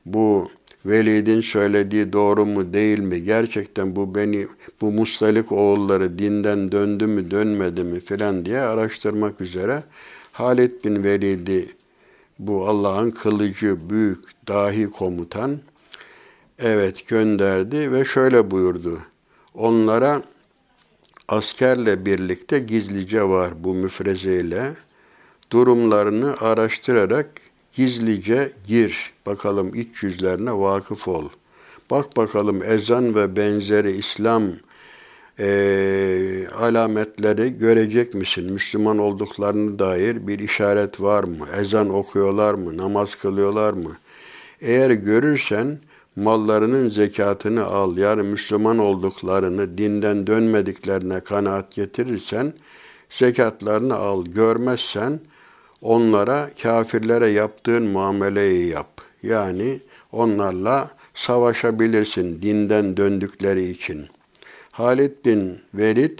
Bu 0.06 0.50
Velid'in 0.86 1.40
söylediği 1.40 2.12
doğru 2.12 2.46
mu 2.46 2.72
değil 2.72 2.98
mi? 2.98 3.22
Gerçekten 3.22 3.96
bu 3.96 4.14
beni 4.14 4.46
bu 4.80 4.92
Mustalik 4.92 5.52
oğulları 5.52 6.18
dinden 6.18 6.72
döndü 6.72 7.06
mü 7.06 7.30
dönmedi 7.30 7.84
mi 7.84 8.00
filan 8.00 8.46
diye 8.46 8.60
araştırmak 8.60 9.40
üzere 9.40 9.82
Halid 10.32 10.84
bin 10.84 11.04
Velid'i 11.04 11.68
bu 12.38 12.68
Allah'ın 12.68 13.10
kılıcı 13.10 13.90
büyük 13.90 14.48
dahi 14.48 14.90
komutan 14.90 15.60
evet 16.58 17.08
gönderdi 17.08 17.92
ve 17.92 18.04
şöyle 18.04 18.50
buyurdu. 18.50 18.98
Onlara 19.54 20.22
askerle 21.28 22.04
birlikte 22.04 22.58
gizlice 22.58 23.22
var 23.22 23.64
bu 23.64 23.74
müfrezeyle 23.74 24.72
durumlarını 25.52 26.36
araştırarak 26.40 27.30
gizlice 27.72 28.52
gir. 28.66 29.12
Bakalım 29.26 29.74
iç 29.74 30.02
yüzlerine 30.02 30.52
vakıf 30.52 31.08
ol. 31.08 31.28
Bak 31.90 32.16
bakalım 32.16 32.62
ezan 32.62 33.14
ve 33.14 33.36
benzeri 33.36 33.90
İslam 33.90 34.42
e, 35.38 36.48
alametleri 36.58 37.58
görecek 37.58 38.14
misin? 38.14 38.52
Müslüman 38.52 38.98
olduklarını 38.98 39.78
dair 39.78 40.26
bir 40.26 40.38
işaret 40.38 41.00
var 41.00 41.24
mı? 41.24 41.46
Ezan 41.60 41.90
okuyorlar 41.94 42.54
mı? 42.54 42.76
Namaz 42.76 43.14
kılıyorlar 43.14 43.72
mı? 43.72 43.96
Eğer 44.60 44.90
görürsen 44.90 45.78
mallarının 46.16 46.90
zekatını 46.90 47.64
al. 47.64 47.98
Yani 47.98 48.22
Müslüman 48.22 48.78
olduklarını, 48.78 49.78
dinden 49.78 50.26
dönmediklerine 50.26 51.20
kanaat 51.20 51.72
getirirsen 51.72 52.52
zekatlarını 53.10 53.94
al. 53.94 54.24
Görmezsen 54.24 55.20
onlara 55.82 56.50
kafirlere 56.62 57.28
yaptığın 57.28 57.86
muameleyi 57.86 58.68
yap. 58.68 59.00
Yani 59.22 59.80
onlarla 60.12 60.90
savaşabilirsin 61.14 62.42
dinden 62.42 62.96
döndükleri 62.96 63.64
için.'' 63.64 64.16
Halid 64.76 65.24
bin 65.24 65.60
Velid 65.74 66.18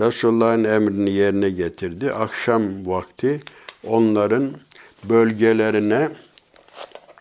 Resulullah'ın 0.00 0.64
emrini 0.64 1.10
yerine 1.10 1.50
getirdi. 1.50 2.12
Akşam 2.12 2.86
vakti 2.86 3.42
onların 3.84 4.52
bölgelerine 5.04 6.08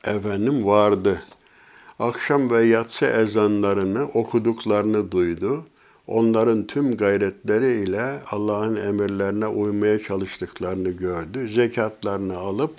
efendim 0.04 0.65
vardı. 0.65 1.23
Akşam 2.04 2.50
ve 2.50 2.66
yatsı 2.66 3.06
ezanlarını 3.06 4.04
okuduklarını 4.04 5.12
duydu. 5.12 5.66
Onların 6.08 6.68
tüm 6.68 6.98
gayretleri 6.98 7.84
ile 7.84 8.20
Allah'ın 8.32 8.76
emirlerine 8.76 9.48
uymaya 9.48 10.04
çalıştıklarını 10.04 10.89
gördü. 10.89 11.50
Zekatlarını 11.50 12.38
alıp 12.38 12.74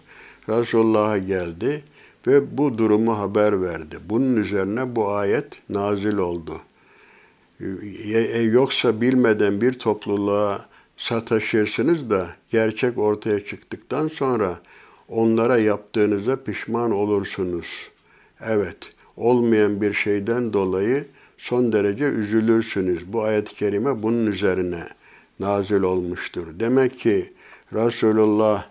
Resulullah'a 0.48 1.18
geldi 1.18 1.84
ve 2.26 2.58
bu 2.58 2.78
durumu 2.78 3.18
haber 3.18 3.62
verdi. 3.62 3.98
Bunun 4.08 4.36
üzerine 4.36 4.96
bu 4.96 5.10
ayet 5.10 5.70
nazil 5.70 6.16
oldu. 6.16 6.60
E, 8.14 8.40
yoksa 8.42 9.00
bilmeden 9.00 9.60
bir 9.60 9.72
topluluğa 9.72 10.66
sataşırsınız 10.96 12.10
da 12.10 12.28
gerçek 12.50 12.98
ortaya 12.98 13.46
çıktıktan 13.46 14.08
sonra 14.08 14.58
onlara 15.08 15.58
yaptığınıza 15.58 16.44
pişman 16.44 16.90
olursunuz. 16.90 17.66
Evet, 18.40 18.93
olmayan 19.16 19.80
bir 19.80 19.92
şeyden 19.92 20.52
dolayı 20.52 21.06
son 21.38 21.72
derece 21.72 22.04
üzülürsünüz. 22.04 23.12
Bu 23.12 23.22
ayet-i 23.22 23.54
kerime 23.54 24.02
bunun 24.02 24.26
üzerine 24.26 24.88
nazil 25.40 25.82
olmuştur. 25.82 26.46
Demek 26.60 26.98
ki 26.98 27.32
Resulullah 27.72 28.66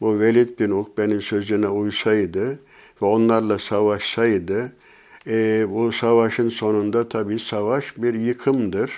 bu 0.00 0.20
Velid 0.20 0.58
bin 0.60 0.70
Ukbe'nin 0.70 1.20
sözüne 1.20 1.68
uysaydı 1.68 2.58
ve 3.02 3.06
onlarla 3.06 3.58
savaşsaydı, 3.58 4.72
e, 5.26 5.66
bu 5.70 5.92
savaşın 5.92 6.48
sonunda 6.48 7.08
tabii 7.08 7.38
savaş 7.38 7.84
bir 7.96 8.14
yıkımdır. 8.14 8.90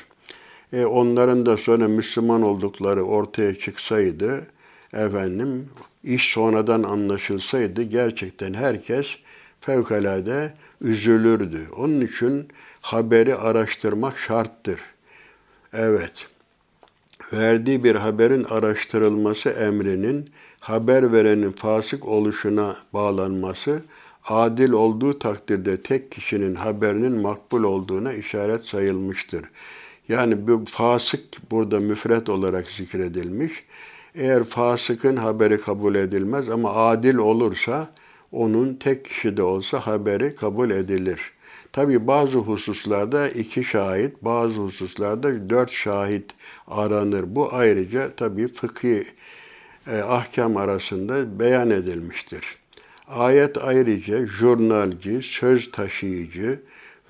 E, 0.72 0.84
onların 0.84 1.46
da 1.46 1.56
sonra 1.56 1.88
Müslüman 1.88 2.42
oldukları 2.42 3.02
ortaya 3.02 3.58
çıksaydı, 3.58 4.46
efendim, 4.92 5.68
iş 6.04 6.32
sonradan 6.32 6.82
anlaşılsaydı 6.82 7.82
gerçekten 7.82 8.54
herkes 8.54 9.06
fevkalade 9.60 10.54
üzülürdü. 10.80 11.68
Onun 11.76 12.00
için 12.00 12.48
haberi 12.80 13.34
araştırmak 13.34 14.18
şarttır. 14.18 14.80
Evet, 15.72 16.26
verdiği 17.32 17.84
bir 17.84 17.94
haberin 17.94 18.44
araştırılması 18.44 19.48
emrinin 19.48 20.30
haber 20.60 21.12
verenin 21.12 21.52
fasık 21.52 22.06
oluşuna 22.06 22.76
bağlanması 22.92 23.82
adil 24.24 24.72
olduğu 24.72 25.18
takdirde 25.18 25.82
tek 25.82 26.12
kişinin 26.12 26.54
haberinin 26.54 27.20
makbul 27.20 27.62
olduğuna 27.62 28.12
işaret 28.12 28.64
sayılmıştır. 28.64 29.44
Yani 30.08 30.48
bu 30.48 30.64
fasık 30.64 31.50
burada 31.50 31.80
müfret 31.80 32.28
olarak 32.28 32.70
zikredilmiş. 32.70 33.52
Eğer 34.14 34.44
fasıkın 34.44 35.16
haberi 35.16 35.60
kabul 35.60 35.94
edilmez 35.94 36.50
ama 36.50 36.72
adil 36.72 37.16
olursa 37.16 37.88
onun 38.32 38.74
tek 38.74 39.04
kişi 39.04 39.36
de 39.36 39.42
olsa 39.42 39.78
haberi 39.80 40.34
kabul 40.34 40.70
edilir. 40.70 41.20
Tabi 41.72 42.06
bazı 42.06 42.38
hususlarda 42.38 43.28
iki 43.28 43.64
şahit, 43.64 44.14
bazı 44.22 44.60
hususlarda 44.60 45.50
dört 45.50 45.70
şahit 45.70 46.34
aranır. 46.66 47.24
Bu 47.34 47.54
ayrıca 47.54 48.14
tabi 48.14 48.48
fıkhi 48.48 49.06
e, 49.86 49.98
ahkam 49.98 50.56
arasında 50.56 51.38
beyan 51.38 51.70
edilmiştir. 51.70 52.44
Ayet 53.08 53.58
ayrıca 53.58 54.26
jurnalci, 54.26 55.20
söz 55.22 55.70
taşıyıcı 55.70 56.60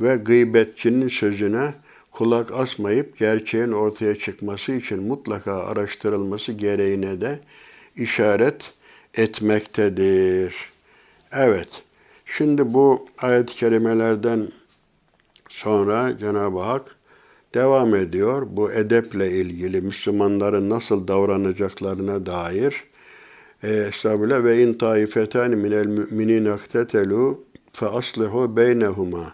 ve 0.00 0.16
gıybetçinin 0.16 1.08
sözüne 1.08 1.74
kulak 2.10 2.52
asmayıp 2.52 3.18
gerçeğin 3.18 3.72
ortaya 3.72 4.18
çıkması 4.18 4.72
için 4.72 5.02
mutlaka 5.02 5.54
araştırılması 5.64 6.52
gereğine 6.52 7.20
de 7.20 7.40
işaret 7.96 8.72
etmektedir. 9.14 10.54
Evet, 11.32 11.68
şimdi 12.26 12.74
bu 12.74 13.06
ayet-i 13.18 13.54
kerimelerden 13.54 14.48
sonra 15.48 16.18
Cenab-ı 16.18 16.58
Hak 16.58 16.96
devam 17.54 17.94
ediyor. 17.94 18.46
Bu 18.50 18.72
edeple 18.72 19.30
ilgili 19.30 19.80
Müslümanların 19.80 20.70
nasıl 20.70 21.08
davranacaklarına 21.08 22.26
dair. 22.26 22.84
Estağfirullah. 23.62 24.44
Ve 24.44 24.62
in 24.62 24.74
taifetan 24.74 25.50
minel 25.50 25.86
müminin 25.86 26.44
aktetelu 26.44 27.44
fe 27.72 27.86
aslihu 27.86 28.56
beynehuma. 28.56 29.32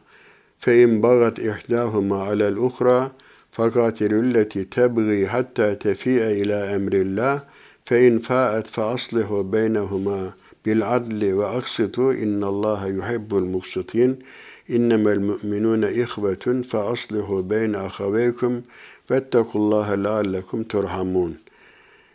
Fe 0.58 0.82
in 0.82 1.02
bagat 1.02 1.38
ihdahuma 1.38 2.22
alel 2.22 2.56
uhra 2.56 3.10
fakatilulleti 3.50 4.70
tebgi 4.70 5.26
hatta 5.26 5.78
tefi'e 5.78 6.36
ila 6.36 6.66
emrillah. 6.66 7.42
Fe 7.84 8.06
in 8.06 8.18
fa'at 8.18 8.70
fe 8.70 8.82
aslihu 8.82 9.52
beynehuma 9.52 10.34
bil 10.66 10.96
adli 10.96 11.38
ve 11.38 11.46
aksitu 11.46 12.14
innallaha 12.14 12.88
yuhibbul 12.88 13.44
muksitin 13.44 14.24
innemel 14.68 15.18
mu'minune 15.18 15.92
ihvetun 15.92 16.62
fe 16.62 16.78
aslihu 16.78 17.50
beyne 17.50 17.78
ahaveykum 17.78 18.62
vettekullaha 19.10 19.92
leallekum 19.92 20.64
turhamun.'' 20.64 21.44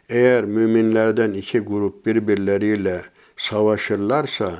Eğer 0.10 0.46
müminlerden 0.46 1.34
iki 1.34 1.60
grup 1.60 2.06
birbirleriyle 2.06 3.02
savaşırlarsa, 3.38 4.54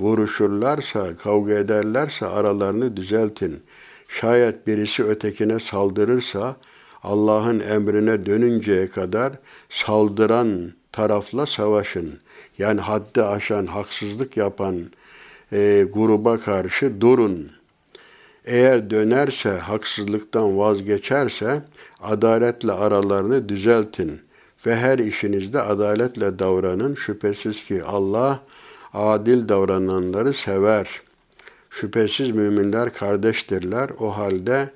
vuruşurlarsa, 0.00 1.16
kavga 1.16 1.52
ederlerse 1.52 2.26
aralarını 2.26 2.96
düzeltin. 2.96 3.62
Şayet 4.08 4.66
birisi 4.66 5.04
ötekine 5.04 5.60
saldırırsa, 5.60 6.56
Allah'ın 7.02 7.60
emrine 7.60 8.26
dönünceye 8.26 8.88
kadar 8.88 9.32
saldıran 9.68 10.72
tarafla 10.92 11.46
savaşın. 11.46 12.20
Yani 12.58 12.80
haddi 12.80 13.22
aşan, 13.22 13.66
haksızlık 13.66 14.36
yapan 14.36 14.90
e, 15.52 15.86
gruba 15.92 16.38
karşı 16.38 17.00
durun. 17.00 17.50
Eğer 18.44 18.90
dönerse, 18.90 19.50
haksızlıktan 19.50 20.58
vazgeçerse 20.58 21.62
adaletle 22.00 22.72
aralarını 22.72 23.48
düzeltin 23.48 24.20
ve 24.66 24.76
her 24.76 24.98
işinizde 24.98 25.60
adaletle 25.60 26.38
davranın. 26.38 26.94
Şüphesiz 26.94 27.64
ki 27.64 27.84
Allah 27.84 28.40
adil 28.92 29.48
davrananları 29.48 30.34
sever. 30.34 31.02
Şüphesiz 31.70 32.30
müminler 32.30 32.92
kardeştirler. 32.92 33.90
O 33.98 34.16
halde 34.16 34.70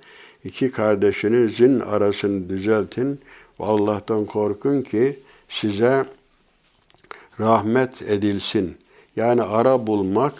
iki 0.45 0.71
kardeşinizin 0.71 1.81
arasını 1.81 2.49
düzeltin 2.49 3.21
Allah'tan 3.59 4.25
korkun 4.25 4.83
ki 4.83 5.21
size 5.49 6.05
rahmet 7.41 8.03
edilsin. 8.03 8.77
Yani 9.17 9.43
ara 9.43 9.87
bulmak, 9.87 10.35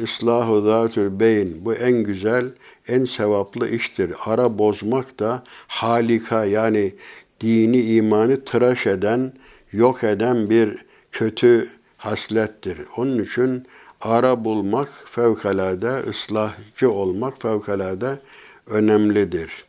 ıslahu 0.00 0.60
zatül 0.60 1.20
beyin 1.20 1.64
bu 1.64 1.74
en 1.74 2.04
güzel, 2.04 2.52
en 2.88 3.04
sevaplı 3.04 3.68
iştir. 3.68 4.12
Ara 4.26 4.58
bozmak 4.58 5.18
da 5.18 5.42
halika 5.66 6.44
yani 6.44 6.94
dini 7.40 7.80
imanı 7.80 8.44
tıraş 8.44 8.86
eden, 8.86 9.32
yok 9.72 10.04
eden 10.04 10.50
bir 10.50 10.84
kötü 11.12 11.68
haslettir. 11.96 12.78
Onun 12.96 13.22
için 13.22 13.66
ara 14.00 14.44
bulmak 14.44 14.88
fevkalade, 15.04 15.90
ıslahcı 16.10 16.90
olmak 16.90 17.42
fevkalade 17.42 18.18
önemlidir. 18.66 19.64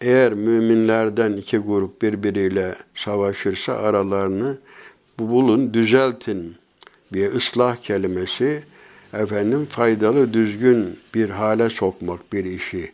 Eğer 0.00 0.32
müminlerden 0.32 1.32
iki 1.32 1.58
grup 1.58 2.02
birbiriyle 2.02 2.74
savaşırsa 2.94 3.72
aralarını 3.72 4.58
bulun, 5.18 5.74
düzeltin. 5.74 6.56
Bir 7.12 7.34
ıslah 7.34 7.76
kelimesi 7.76 8.62
efendim 9.12 9.66
faydalı, 9.66 10.32
düzgün 10.32 10.98
bir 11.14 11.30
hale 11.30 11.70
sokmak 11.70 12.32
bir 12.32 12.44
işi. 12.44 12.92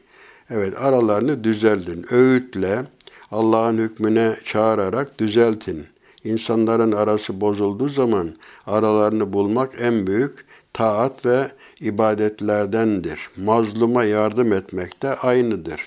Evet 0.51 0.75
aralarını 0.79 1.45
düzeltin. 1.45 2.07
Öğütle, 2.11 2.85
Allah'ın 3.31 3.79
hükmüne 3.79 4.37
çağırarak 4.45 5.21
düzeltin. 5.21 5.87
İnsanların 6.25 6.93
arası 6.93 7.41
bozulduğu 7.41 7.89
zaman 7.89 8.35
aralarını 8.67 9.33
bulmak 9.33 9.71
en 9.79 10.07
büyük 10.07 10.45
taat 10.73 11.27
ve 11.27 11.47
ibadetlerdendir. 11.81 13.31
Mazluma 13.37 14.05
yardım 14.05 14.53
etmek 14.53 15.03
de 15.03 15.15
aynıdır. 15.15 15.81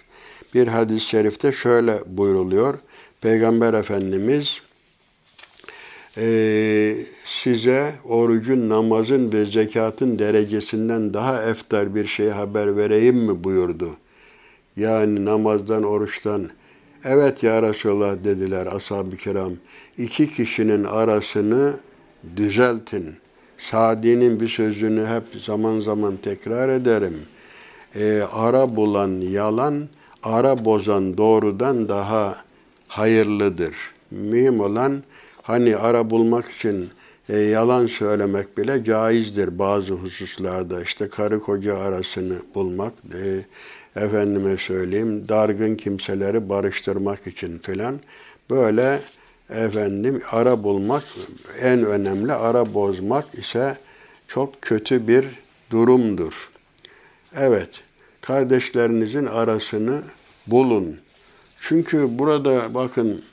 Bir 0.53 0.67
hadis-i 0.67 1.07
şerifte 1.07 1.53
şöyle 1.53 1.99
buyruluyor. 2.07 2.79
Peygamber 3.21 3.73
Efendimiz 3.73 4.61
e, 6.17 6.95
size 7.43 7.93
orucun, 8.05 8.69
namazın 8.69 9.33
ve 9.33 9.45
zekatın 9.45 10.19
derecesinden 10.19 11.13
daha 11.13 11.43
eftar 11.43 11.95
bir 11.95 12.07
şey 12.07 12.29
haber 12.29 12.77
vereyim 12.77 13.17
mi 13.17 13.43
buyurdu. 13.43 13.89
Yani 14.77 15.25
namazdan, 15.25 15.83
oruçtan. 15.83 16.49
Evet 17.03 17.43
ya 17.43 17.61
Resulallah 17.61 18.23
dediler 18.23 18.65
ashab-ı 18.65 19.17
kiram. 19.17 19.53
İki 19.97 20.35
kişinin 20.35 20.83
arasını 20.83 21.73
düzeltin. 22.35 23.15
Sadi'nin 23.57 24.39
bir 24.39 24.49
sözünü 24.49 25.05
hep 25.05 25.41
zaman 25.41 25.79
zaman 25.79 26.17
tekrar 26.17 26.69
ederim. 26.69 27.17
E, 27.95 28.21
ara 28.31 28.75
bulan 28.75 29.21
yalan, 29.21 29.89
ara 30.23 30.65
bozan 30.65 31.17
doğrudan 31.17 31.89
daha 31.89 32.37
hayırlıdır. 32.87 33.73
Mühim 34.11 34.59
olan 34.59 35.03
hani 35.43 35.75
ara 35.77 36.09
bulmak 36.09 36.51
için 36.51 36.89
e, 37.29 37.37
yalan 37.37 37.87
söylemek 37.87 38.57
bile 38.57 38.83
caizdir 38.83 39.59
bazı 39.59 39.93
hususlarda. 39.93 40.81
İşte 40.81 41.09
karı 41.09 41.39
koca 41.39 41.77
arasını 41.77 42.35
bulmak, 42.55 42.93
e, 43.13 43.45
efendime 44.01 44.57
söyleyeyim, 44.57 45.27
dargın 45.29 45.75
kimseleri 45.75 46.49
barıştırmak 46.49 47.27
için 47.27 47.59
filan 47.59 47.99
böyle 48.49 48.99
efendim 49.49 50.21
ara 50.31 50.63
bulmak 50.63 51.03
en 51.61 51.85
önemli 51.85 52.33
ara 52.33 52.73
bozmak 52.73 53.35
ise 53.35 53.77
çok 54.27 54.61
kötü 54.61 55.07
bir 55.07 55.25
durumdur. 55.71 56.49
Evet, 57.35 57.81
kardeşlerinizin 58.21 59.25
arasını 59.25 60.01
bulun. 60.47 60.99
Çünkü 61.61 62.19
burada 62.19 62.73
bakın 62.73 63.23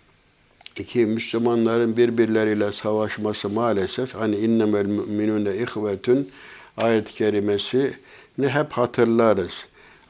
iki 0.80 1.06
Müslümanların 1.06 1.96
birbirleriyle 1.96 2.72
savaşması 2.72 3.48
maalesef 3.48 4.14
hani 4.14 4.36
innemel 4.36 4.86
müminune 4.86 5.56
ihvetün 5.56 6.30
ayet-i 6.76 7.14
kerimesi 7.14 7.92
ne 8.38 8.48
hep 8.48 8.72
hatırlarız. 8.72 9.52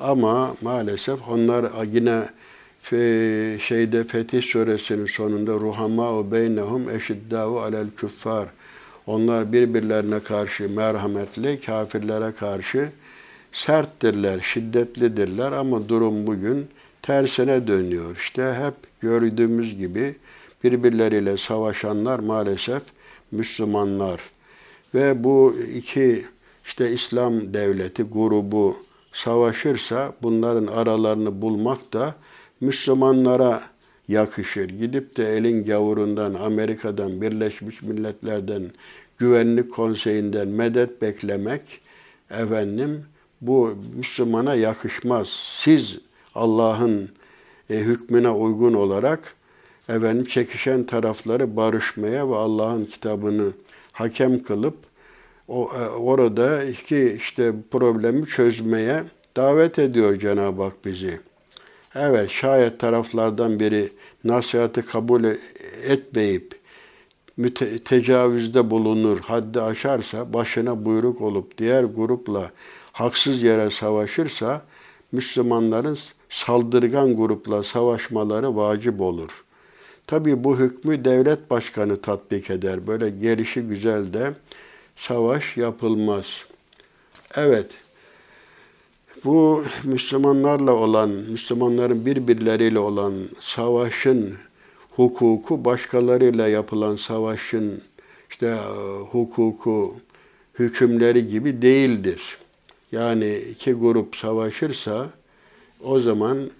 Ama 0.00 0.56
maalesef 0.62 1.28
onlar 1.28 1.84
yine 1.92 2.22
şeyde 3.60 4.04
Fetih 4.04 4.42
Suresinin 4.42 5.06
sonunda 5.06 5.52
ruhama 5.52 6.32
beynehum 6.32 6.90
eşiddâhu 6.90 7.60
alel 7.60 7.86
küffar. 7.96 8.48
Onlar 9.06 9.52
birbirlerine 9.52 10.20
karşı 10.20 10.68
merhametli, 10.70 11.60
kafirlere 11.60 12.32
karşı 12.32 12.88
serttirler, 13.52 14.40
şiddetlidirler 14.40 15.52
ama 15.52 15.88
durum 15.88 16.26
bugün 16.26 16.68
tersine 17.02 17.66
dönüyor. 17.66 18.16
İşte 18.16 18.42
hep 18.42 18.74
gördüğümüz 19.00 19.76
gibi 19.78 20.14
birbirleriyle 20.64 21.36
savaşanlar 21.36 22.18
maalesef 22.18 22.82
Müslümanlar. 23.32 24.20
Ve 24.94 25.24
bu 25.24 25.54
iki 25.76 26.24
işte 26.64 26.90
İslam 26.90 27.54
devleti 27.54 28.02
grubu 28.02 28.76
savaşırsa 29.12 30.12
bunların 30.22 30.66
aralarını 30.66 31.42
bulmak 31.42 31.92
da 31.92 32.14
Müslümanlara 32.60 33.60
yakışır. 34.08 34.68
Gidip 34.68 35.16
de 35.16 35.36
elin 35.36 35.64
gavurundan, 35.64 36.34
Amerika'dan, 36.34 37.20
Birleşmiş 37.22 37.82
Milletler'den, 37.82 38.62
Güvenlik 39.18 39.72
Konseyi'nden 39.72 40.48
medet 40.48 41.02
beklemek 41.02 41.80
efendim 42.30 43.04
bu 43.40 43.74
Müslümana 43.96 44.54
yakışmaz. 44.54 45.28
Siz 45.58 45.98
Allah'ın 46.34 47.10
e, 47.70 47.76
hükmüne 47.78 48.30
uygun 48.30 48.74
olarak 48.74 49.34
efendim 49.96 50.24
çekişen 50.24 50.84
tarafları 50.84 51.56
barışmaya 51.56 52.30
ve 52.30 52.36
Allah'ın 52.36 52.84
kitabını 52.84 53.52
hakem 53.92 54.42
kılıp 54.42 54.76
o, 55.48 55.70
e, 55.80 55.88
orada 55.88 56.64
iki 56.64 57.16
işte 57.18 57.52
problemi 57.70 58.26
çözmeye 58.26 59.02
davet 59.36 59.78
ediyor 59.78 60.18
Cenab-ı 60.18 60.62
Hak 60.62 60.84
bizi. 60.84 61.20
Evet, 61.94 62.30
şayet 62.30 62.78
taraflardan 62.80 63.60
biri 63.60 63.92
nasihatı 64.24 64.86
kabul 64.86 65.24
etmeyip 65.84 66.60
müte- 67.38 67.78
tecavüzde 67.78 68.70
bulunur, 68.70 69.20
haddi 69.20 69.60
aşarsa, 69.60 70.32
başına 70.32 70.84
buyruk 70.84 71.20
olup 71.20 71.58
diğer 71.58 71.84
grupla 71.84 72.50
haksız 72.92 73.42
yere 73.42 73.70
savaşırsa, 73.70 74.62
Müslümanların 75.12 75.98
saldırgan 76.28 77.16
grupla 77.16 77.62
savaşmaları 77.62 78.56
vacip 78.56 79.00
olur. 79.00 79.44
Tabi 80.10 80.44
bu 80.44 80.58
hükmü 80.58 81.04
devlet 81.04 81.50
başkanı 81.50 81.96
tatbik 81.96 82.50
eder. 82.50 82.86
Böyle 82.86 83.10
gelişi 83.10 83.60
güzel 83.62 84.12
de 84.12 84.34
savaş 84.96 85.56
yapılmaz. 85.56 86.26
Evet, 87.34 87.78
bu 89.24 89.64
Müslümanlarla 89.84 90.72
olan, 90.72 91.10
Müslümanların 91.10 92.06
birbirleriyle 92.06 92.78
olan 92.78 93.14
savaşın 93.40 94.34
hukuku 94.90 95.64
başkalarıyla 95.64 96.48
yapılan 96.48 96.96
savaşın 96.96 97.82
işte 98.30 98.58
hukuku, 99.10 99.96
hükümleri 100.58 101.28
gibi 101.28 101.62
değildir. 101.62 102.38
Yani 102.92 103.36
iki 103.36 103.72
grup 103.72 104.16
savaşırsa 104.16 105.10
o 105.84 106.00
zaman 106.00 106.50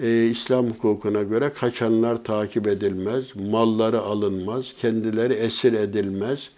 e, 0.00 0.24
İslam 0.24 0.70
hukukuna 0.70 1.22
göre 1.22 1.50
kaçanlar 1.50 2.24
takip 2.24 2.66
edilmez, 2.66 3.24
malları 3.36 4.00
alınmaz, 4.00 4.66
kendileri 4.80 5.32
esir 5.32 5.72
edilmez. 5.72 6.50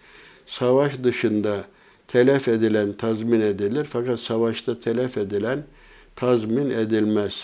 Savaş 0.46 1.02
dışında 1.04 1.64
telef 2.08 2.48
edilen 2.48 2.92
tazmin 2.92 3.40
edilir 3.40 3.86
fakat 3.90 4.20
savaşta 4.20 4.80
telef 4.80 5.18
edilen 5.18 5.64
tazmin 6.16 6.70
edilmez. 6.70 7.34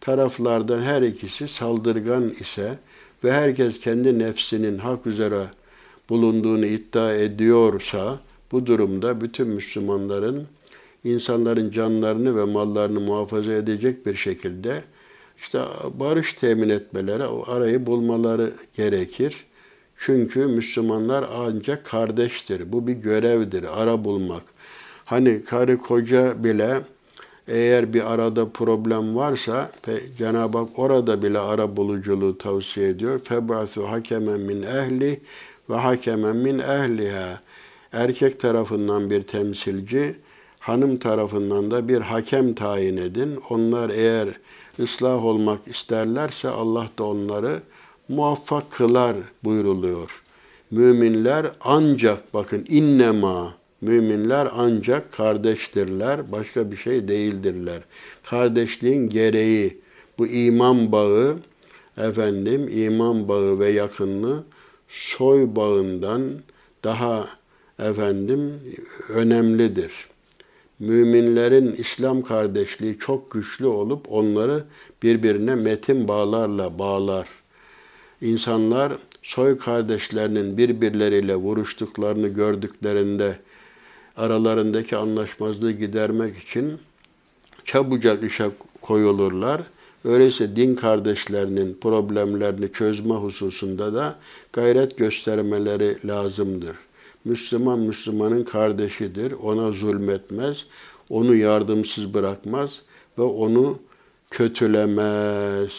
Taraflardan 0.00 0.82
her 0.82 1.02
ikisi 1.02 1.48
saldırgan 1.48 2.30
ise 2.30 2.78
ve 3.24 3.32
herkes 3.32 3.80
kendi 3.80 4.18
nefsinin 4.18 4.78
hak 4.78 5.06
üzere 5.06 5.46
bulunduğunu 6.08 6.66
iddia 6.66 7.14
ediyorsa 7.14 8.20
bu 8.52 8.66
durumda 8.66 9.20
bütün 9.20 9.48
Müslümanların 9.48 10.46
insanların 11.04 11.70
canlarını 11.70 12.36
ve 12.36 12.44
mallarını 12.44 13.00
muhafaza 13.00 13.52
edecek 13.52 14.06
bir 14.06 14.14
şekilde 14.14 14.82
işte 15.44 15.60
barış 15.94 16.34
temin 16.34 16.68
etmeleri, 16.68 17.24
o 17.24 17.44
arayı 17.50 17.86
bulmaları 17.86 18.52
gerekir. 18.76 19.46
Çünkü 19.98 20.46
Müslümanlar 20.46 21.24
ancak 21.32 21.84
kardeştir. 21.84 22.72
Bu 22.72 22.86
bir 22.86 22.92
görevdir, 22.92 23.82
ara 23.82 24.04
bulmak. 24.04 24.42
Hani 25.04 25.44
karı 25.44 25.78
koca 25.78 26.44
bile 26.44 26.80
eğer 27.48 27.92
bir 27.92 28.12
arada 28.12 28.48
problem 28.48 29.16
varsa 29.16 29.70
Cenab-ı 30.18 30.58
Hak 30.58 30.78
orada 30.78 31.22
bile 31.22 31.38
ara 31.38 31.76
buluculuğu 31.76 32.38
tavsiye 32.38 32.88
ediyor. 32.88 33.18
Febasu 33.18 33.90
hakemen 33.90 34.40
min 34.40 34.62
ehli 34.62 35.20
ve 35.70 35.74
hakemen 35.74 36.36
min 36.36 36.58
ehliha. 36.58 37.40
Erkek 37.92 38.40
tarafından 38.40 39.10
bir 39.10 39.22
temsilci, 39.22 40.16
hanım 40.60 40.98
tarafından 40.98 41.70
da 41.70 41.88
bir 41.88 42.00
hakem 42.00 42.54
tayin 42.54 42.96
edin. 42.96 43.40
Onlar 43.50 43.90
eğer 43.90 44.28
ıslah 44.80 45.24
olmak 45.24 45.68
isterlerse 45.68 46.48
Allah 46.48 46.88
da 46.98 47.04
onları 47.04 47.62
muvaffak 48.08 48.70
kılar 48.70 49.16
buyruluyor. 49.44 50.22
Müminler 50.70 51.46
ancak 51.60 52.34
bakın 52.34 52.66
innema 52.68 53.54
müminler 53.80 54.48
ancak 54.52 55.12
kardeştirler, 55.12 56.32
başka 56.32 56.72
bir 56.72 56.76
şey 56.76 57.08
değildirler. 57.08 57.82
Kardeşliğin 58.22 59.08
gereği 59.08 59.78
bu 60.18 60.26
iman 60.26 60.92
bağı 60.92 61.36
efendim 61.96 62.68
iman 62.72 63.28
bağı 63.28 63.58
ve 63.58 63.70
yakınlığı 63.70 64.44
soy 64.88 65.56
bağından 65.56 66.32
daha 66.84 67.28
efendim 67.78 68.60
önemlidir. 69.08 69.92
Müminlerin 70.78 71.72
İslam 71.72 72.22
kardeşliği 72.22 72.98
çok 72.98 73.30
güçlü 73.30 73.66
olup 73.66 74.12
onları 74.12 74.64
birbirine 75.02 75.54
metin 75.54 76.08
bağlarla 76.08 76.78
bağlar. 76.78 77.28
İnsanlar 78.20 78.92
soy 79.22 79.58
kardeşlerinin 79.58 80.56
birbirleriyle 80.56 81.36
vuruştuklarını 81.36 82.28
gördüklerinde 82.28 83.38
aralarındaki 84.16 84.96
anlaşmazlığı 84.96 85.72
gidermek 85.72 86.38
için 86.38 86.78
çabucak 87.64 88.24
işe 88.24 88.50
koyulurlar. 88.80 89.62
Öyleyse 90.04 90.56
din 90.56 90.74
kardeşlerinin 90.74 91.78
problemlerini 91.80 92.72
çözme 92.72 93.14
hususunda 93.14 93.94
da 93.94 94.16
gayret 94.52 94.96
göstermeleri 94.98 96.08
lazımdır. 96.08 96.76
Müslüman 97.24 97.78
Müslümanın 97.78 98.44
kardeşidir. 98.44 99.32
Ona 99.32 99.72
zulmetmez, 99.72 100.56
onu 101.08 101.34
yardımsız 101.34 102.14
bırakmaz 102.14 102.70
ve 103.18 103.22
onu 103.22 103.78
kötülemez. 104.30 105.72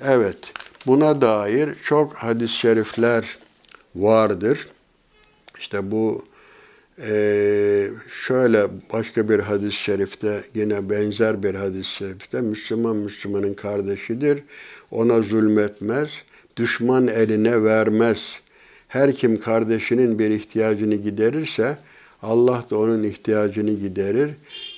Evet, 0.00 0.52
buna 0.86 1.20
dair 1.20 1.74
çok 1.84 2.14
hadis-i 2.14 2.54
şerifler 2.54 3.38
vardır. 3.94 4.68
İşte 5.58 5.90
bu 5.90 6.24
ee, 6.98 7.88
şöyle 8.26 8.66
başka 8.92 9.28
bir 9.28 9.38
hadis-i 9.38 9.76
şerifte 9.76 10.44
yine 10.54 10.90
benzer 10.90 11.42
bir 11.42 11.54
hadis-i 11.54 11.90
şerifte 11.90 12.40
Müslüman 12.40 12.96
Müslümanın 12.96 13.54
kardeşidir. 13.54 14.42
Ona 14.90 15.22
zulmetmez, 15.22 16.08
düşman 16.56 17.08
eline 17.08 17.64
vermez. 17.64 18.18
Her 18.92 19.14
kim 19.14 19.40
kardeşinin 19.40 20.18
bir 20.18 20.30
ihtiyacını 20.30 20.94
giderirse 20.94 21.78
Allah 22.22 22.64
da 22.70 22.78
onun 22.78 23.02
ihtiyacını 23.02 23.70
giderir. 23.70 24.30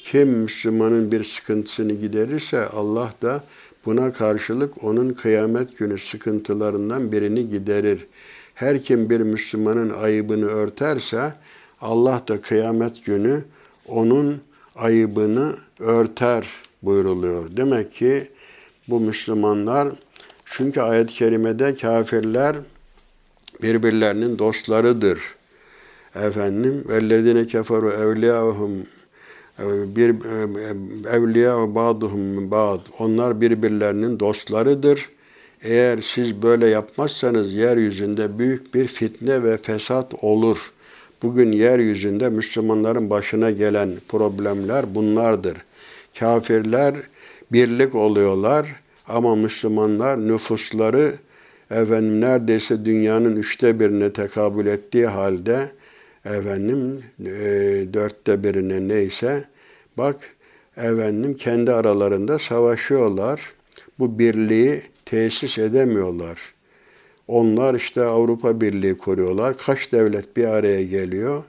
Kim 0.02 0.28
Müslümanın 0.28 1.12
bir 1.12 1.24
sıkıntısını 1.24 1.92
giderirse 1.92 2.66
Allah 2.66 3.14
da 3.22 3.44
buna 3.86 4.12
karşılık 4.12 4.84
onun 4.84 5.12
kıyamet 5.12 5.78
günü 5.78 5.98
sıkıntılarından 5.98 7.12
birini 7.12 7.48
giderir. 7.48 8.06
Her 8.54 8.82
kim 8.82 9.10
bir 9.10 9.20
Müslümanın 9.20 9.90
ayıbını 9.90 10.46
örterse 10.46 11.34
Allah 11.80 12.22
da 12.28 12.40
kıyamet 12.40 13.04
günü 13.04 13.44
onun 13.88 14.40
ayıbını 14.76 15.54
örter 15.78 16.46
buyruluyor. 16.82 17.56
Demek 17.56 17.92
ki 17.92 18.28
bu 18.88 19.00
Müslümanlar 19.00 19.88
çünkü 20.44 20.80
ayet-i 20.80 21.14
kerimede 21.14 21.74
kafirler 21.74 22.56
birbirlerinin 23.62 24.38
dostlarıdır. 24.38 25.20
Efendim 26.14 26.84
vellezine 26.88 27.46
keferu 27.46 27.90
evliyahum 27.90 28.72
bir 29.96 30.10
evliya 31.08 31.74
ba'duhum 31.74 32.50
ba'd. 32.50 32.80
Onlar 32.98 33.40
birbirlerinin 33.40 34.20
dostlarıdır. 34.20 35.08
Eğer 35.62 36.04
siz 36.14 36.42
böyle 36.42 36.66
yapmazsanız 36.66 37.52
yeryüzünde 37.52 38.38
büyük 38.38 38.74
bir 38.74 38.86
fitne 38.86 39.42
ve 39.42 39.56
fesat 39.56 40.14
olur. 40.24 40.72
Bugün 41.22 41.52
yeryüzünde 41.52 42.28
Müslümanların 42.28 43.10
başına 43.10 43.50
gelen 43.50 43.90
problemler 44.08 44.94
bunlardır. 44.94 45.56
Kafirler 46.18 46.94
birlik 47.52 47.94
oluyorlar 47.94 48.66
ama 49.08 49.36
Müslümanlar 49.36 50.28
nüfusları 50.28 51.12
efendim 51.70 52.20
neredeyse 52.20 52.84
dünyanın 52.84 53.36
üçte 53.36 53.80
birine 53.80 54.12
tekabül 54.12 54.66
ettiği 54.66 55.06
halde 55.06 55.70
efendim 56.24 57.02
e, 57.20 57.32
dörtte 57.94 58.42
birine 58.42 58.88
neyse 58.88 59.44
bak 59.96 60.16
efendim 60.76 61.34
kendi 61.34 61.72
aralarında 61.72 62.38
savaşıyorlar. 62.38 63.40
Bu 63.98 64.18
birliği 64.18 64.82
tesis 65.04 65.58
edemiyorlar. 65.58 66.54
Onlar 67.28 67.74
işte 67.74 68.02
Avrupa 68.02 68.60
Birliği 68.60 68.98
kuruyorlar. 68.98 69.58
Kaç 69.58 69.92
devlet 69.92 70.36
bir 70.36 70.44
araya 70.44 70.82
geliyor. 70.82 71.42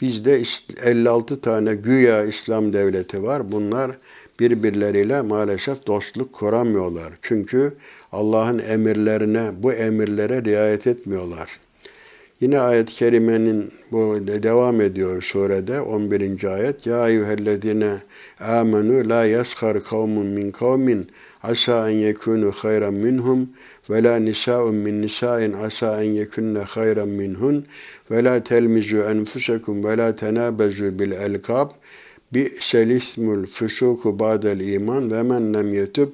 Bizde 0.00 0.42
56 0.82 1.40
tane 1.40 1.74
güya 1.74 2.24
İslam 2.24 2.72
devleti 2.72 3.22
var. 3.22 3.52
Bunlar 3.52 3.98
birbirleriyle 4.40 5.22
maalesef 5.22 5.86
dostluk 5.86 6.32
kuramıyorlar. 6.32 7.12
Çünkü 7.22 7.74
Allah'ın 8.12 8.58
emirlerine, 8.58 9.50
bu 9.62 9.72
emirlere 9.72 10.44
riayet 10.44 10.86
etmiyorlar. 10.86 11.60
Yine 12.40 12.60
ayet-i 12.60 12.94
kerimenin 12.94 13.72
bu 13.92 14.18
devam 14.26 14.80
ediyor 14.80 15.22
surede 15.22 15.80
11. 15.80 16.44
ayet. 16.44 16.86
Ya 16.86 17.08
eyyühellezine 17.08 17.92
amenu 18.40 19.08
la 19.08 19.24
yaskhar 19.24 19.80
kavmun 19.80 20.26
min 20.26 20.50
kavmin 20.50 21.10
asa 21.42 21.90
en 21.90 21.94
yekunu 21.94 22.52
hayran 22.52 22.94
minhum 22.94 23.48
ve 23.90 24.02
la 24.02 24.16
nisa'un 24.16 24.74
min 24.74 25.02
nisa'in 25.02 25.52
asa 25.52 26.02
en 26.02 26.12
yekunne 26.12 26.58
hayran 26.58 27.08
minhun 27.08 27.66
ve 28.10 28.24
la 28.24 28.44
telmizu 28.44 28.96
enfusekum 28.96 29.84
ve 29.84 29.96
la 29.96 30.16
tenabezu 30.16 30.98
bil 30.98 31.12
elkab 31.12 31.70
bi 32.32 32.52
selismul 32.60 33.46
fusuku 33.46 34.18
ba'del 34.18 34.60
iman 34.60 35.10
ve 35.10 35.22
men 35.22 35.54
lem 35.54 35.74
yetub 35.74 36.08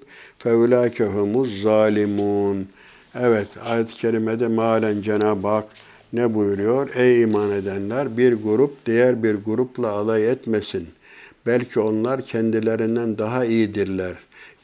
ulake 0.52 1.04
humuz 1.04 1.62
zalimun. 1.62 2.68
Evet 3.14 3.48
ayet-i 3.64 3.94
kerimede 3.94 4.48
malen 4.48 5.02
Cenab-ı 5.02 5.48
Hak 5.48 5.64
ne 6.12 6.34
buyuruyor? 6.34 6.90
Ey 6.94 7.22
iman 7.22 7.50
edenler 7.50 8.16
bir 8.16 8.32
grup 8.32 8.86
diğer 8.86 9.22
bir 9.22 9.34
grupla 9.34 9.90
alay 9.90 10.30
etmesin. 10.30 10.88
Belki 11.46 11.80
onlar 11.80 12.22
kendilerinden 12.22 13.18
daha 13.18 13.44
iyidirler. 13.44 14.14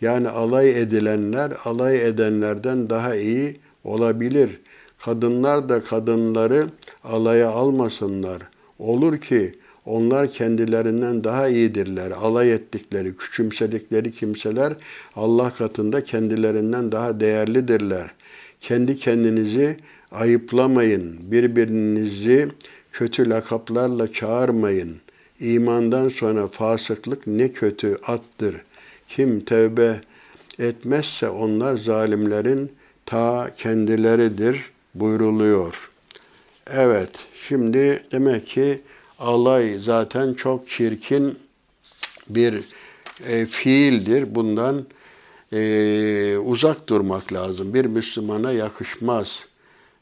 Yani 0.00 0.28
alay 0.28 0.80
edilenler 0.82 1.52
alay 1.64 2.08
edenlerden 2.08 2.90
daha 2.90 3.16
iyi 3.16 3.56
olabilir. 3.84 4.60
Kadınlar 5.04 5.68
da 5.68 5.80
kadınları 5.80 6.68
alaya 7.04 7.50
almasınlar. 7.50 8.42
Olur 8.78 9.18
ki 9.18 9.54
onlar 9.84 10.30
kendilerinden 10.30 11.24
daha 11.24 11.48
iyidirler. 11.48 12.10
Alay 12.10 12.52
ettikleri, 12.52 13.16
küçümsedikleri 13.16 14.10
kimseler 14.10 14.72
Allah 15.16 15.50
katında 15.50 16.04
kendilerinden 16.04 16.92
daha 16.92 17.20
değerlidirler. 17.20 18.10
Kendi 18.60 18.98
kendinizi 18.98 19.76
ayıplamayın. 20.10 21.18
Birbirinizi 21.30 22.48
kötü 22.92 23.30
lakaplarla 23.30 24.12
çağırmayın. 24.12 24.96
İmandan 25.40 26.09
sonra 26.09 26.48
fasıklık 26.48 27.26
ne 27.26 27.52
kötü 27.52 27.98
attır. 28.07 28.57
Kim 29.09 29.40
tevbe 29.40 30.00
etmezse 30.59 31.28
onlar 31.28 31.76
zalimlerin 31.76 32.72
ta 33.07 33.50
kendileridir 33.57 34.70
buyruluyor. 34.94 35.90
Evet, 36.66 37.26
şimdi 37.48 38.02
demek 38.12 38.46
ki 38.46 38.80
alay 39.20 39.78
zaten 39.78 40.34
çok 40.34 40.68
çirkin 40.68 41.38
bir 42.28 42.64
e, 43.26 43.46
fiildir. 43.46 44.34
Bundan 44.34 44.86
e, 45.52 46.36
uzak 46.38 46.88
durmak 46.88 47.32
lazım. 47.32 47.74
Bir 47.74 47.84
Müslümana 47.84 48.52
yakışmaz. 48.52 49.38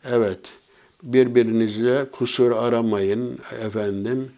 Evet, 0.05 0.53
birbirinizle 1.03 2.11
kusur 2.11 2.51
aramayın 2.51 3.39
efendim. 3.67 4.31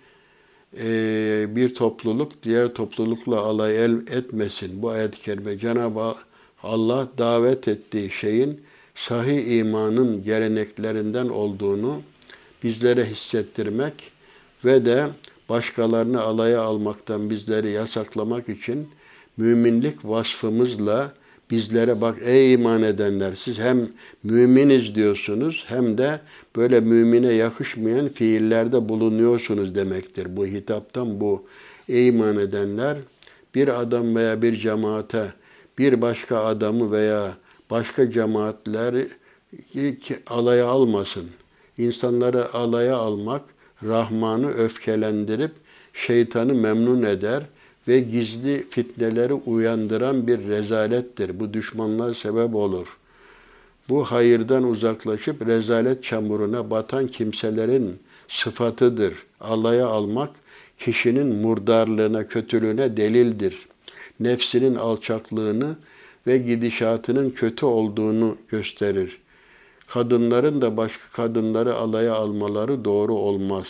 Ee, 0.78 1.46
bir 1.48 1.74
topluluk 1.74 2.42
diğer 2.42 2.74
toplulukla 2.74 3.40
alay 3.40 3.84
el 3.84 3.92
etmesin. 3.92 4.82
Bu 4.82 4.90
ayet-i 4.90 5.22
kerime 5.22 5.58
Cenab-ı 5.58 6.14
Allah 6.62 7.08
davet 7.18 7.68
ettiği 7.68 8.10
şeyin 8.10 8.60
sahih 8.94 9.58
imanın 9.58 10.24
geleneklerinden 10.24 11.28
olduğunu 11.28 12.02
bizlere 12.62 13.04
hissettirmek 13.04 14.12
ve 14.64 14.86
de 14.86 15.06
başkalarını 15.48 16.20
alaya 16.20 16.60
almaktan 16.60 17.30
bizleri 17.30 17.70
yasaklamak 17.70 18.48
için 18.48 18.88
müminlik 19.36 20.04
vasfımızla 20.04 21.12
bizlere 21.50 22.00
bak 22.00 22.16
ey 22.22 22.52
iman 22.52 22.82
edenler 22.82 23.34
siz 23.34 23.58
hem 23.58 23.88
müminiz 24.24 24.94
diyorsunuz 24.94 25.64
hem 25.66 25.98
de 25.98 26.20
böyle 26.56 26.80
mümine 26.80 27.32
yakışmayan 27.32 28.08
fiillerde 28.08 28.88
bulunuyorsunuz 28.88 29.74
demektir. 29.74 30.36
Bu 30.36 30.46
hitaptan 30.46 31.20
bu 31.20 31.46
ey 31.88 32.08
iman 32.08 32.38
edenler 32.38 32.98
bir 33.54 33.80
adam 33.80 34.16
veya 34.16 34.42
bir 34.42 34.56
cemaate 34.56 35.32
bir 35.78 36.02
başka 36.02 36.44
adamı 36.44 36.92
veya 36.92 37.36
başka 37.70 38.10
cemaatleri 38.10 39.08
alaya 40.26 40.66
almasın. 40.66 41.26
İnsanları 41.78 42.54
alaya 42.54 42.96
almak 42.96 43.42
Rahman'ı 43.84 44.50
öfkelendirip 44.50 45.52
şeytanı 45.92 46.54
memnun 46.54 47.02
eder 47.02 47.42
ve 47.88 48.00
gizli 48.00 48.66
fitneleri 48.70 49.32
uyandıran 49.32 50.26
bir 50.26 50.48
rezalettir. 50.48 51.40
Bu 51.40 51.54
düşmanlığa 51.54 52.14
sebep 52.14 52.54
olur. 52.54 52.96
Bu 53.88 54.04
hayırdan 54.04 54.64
uzaklaşıp 54.64 55.46
rezalet 55.46 56.04
çamuruna 56.04 56.70
batan 56.70 57.06
kimselerin 57.06 57.98
sıfatıdır. 58.28 59.14
Alaya 59.40 59.86
almak 59.86 60.30
kişinin 60.78 61.26
murdarlığına, 61.26 62.26
kötülüğüne 62.26 62.96
delildir. 62.96 63.68
Nefsinin 64.20 64.74
alçaklığını 64.74 65.76
ve 66.26 66.38
gidişatının 66.38 67.30
kötü 67.30 67.66
olduğunu 67.66 68.36
gösterir. 68.48 69.18
Kadınların 69.92 70.60
da 70.60 70.76
başka 70.76 71.02
kadınları 71.12 71.74
alaya 71.74 72.14
almaları 72.14 72.84
doğru 72.84 73.14
olmaz. 73.14 73.66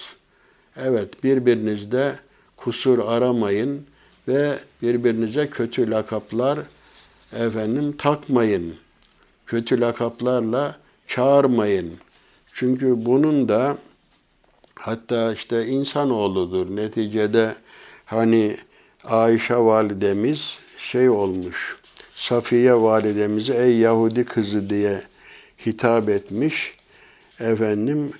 Evet, 0.77 1.25
birbirinizde 1.25 2.14
kusur 2.57 2.99
aramayın 2.99 3.87
ve 4.29 4.59
birbirinize 4.83 5.51
kötü 5.51 5.91
lakaplar 5.91 6.59
efendim 7.33 7.97
takmayın. 7.99 8.75
Kötü 9.47 9.81
lakaplarla 9.81 10.77
çağırmayın. 11.07 11.93
Çünkü 12.53 13.05
bunun 13.05 13.49
da 13.49 13.79
hatta 14.75 15.33
işte 15.33 15.66
insanoğludur. 15.66 16.77
Neticede 16.77 17.55
hani 18.05 18.57
Ayşe 19.05 19.57
validemiz 19.57 20.59
şey 20.79 21.11
olmuş. 21.11 21.77
Safiye 22.16 22.75
validemize 22.75 23.55
ey 23.55 23.79
Yahudi 23.79 24.25
kızı 24.25 24.71
diye 24.71 25.09
hitap 25.66 26.08
etmiş. 26.08 26.74
Efendim 27.40 28.12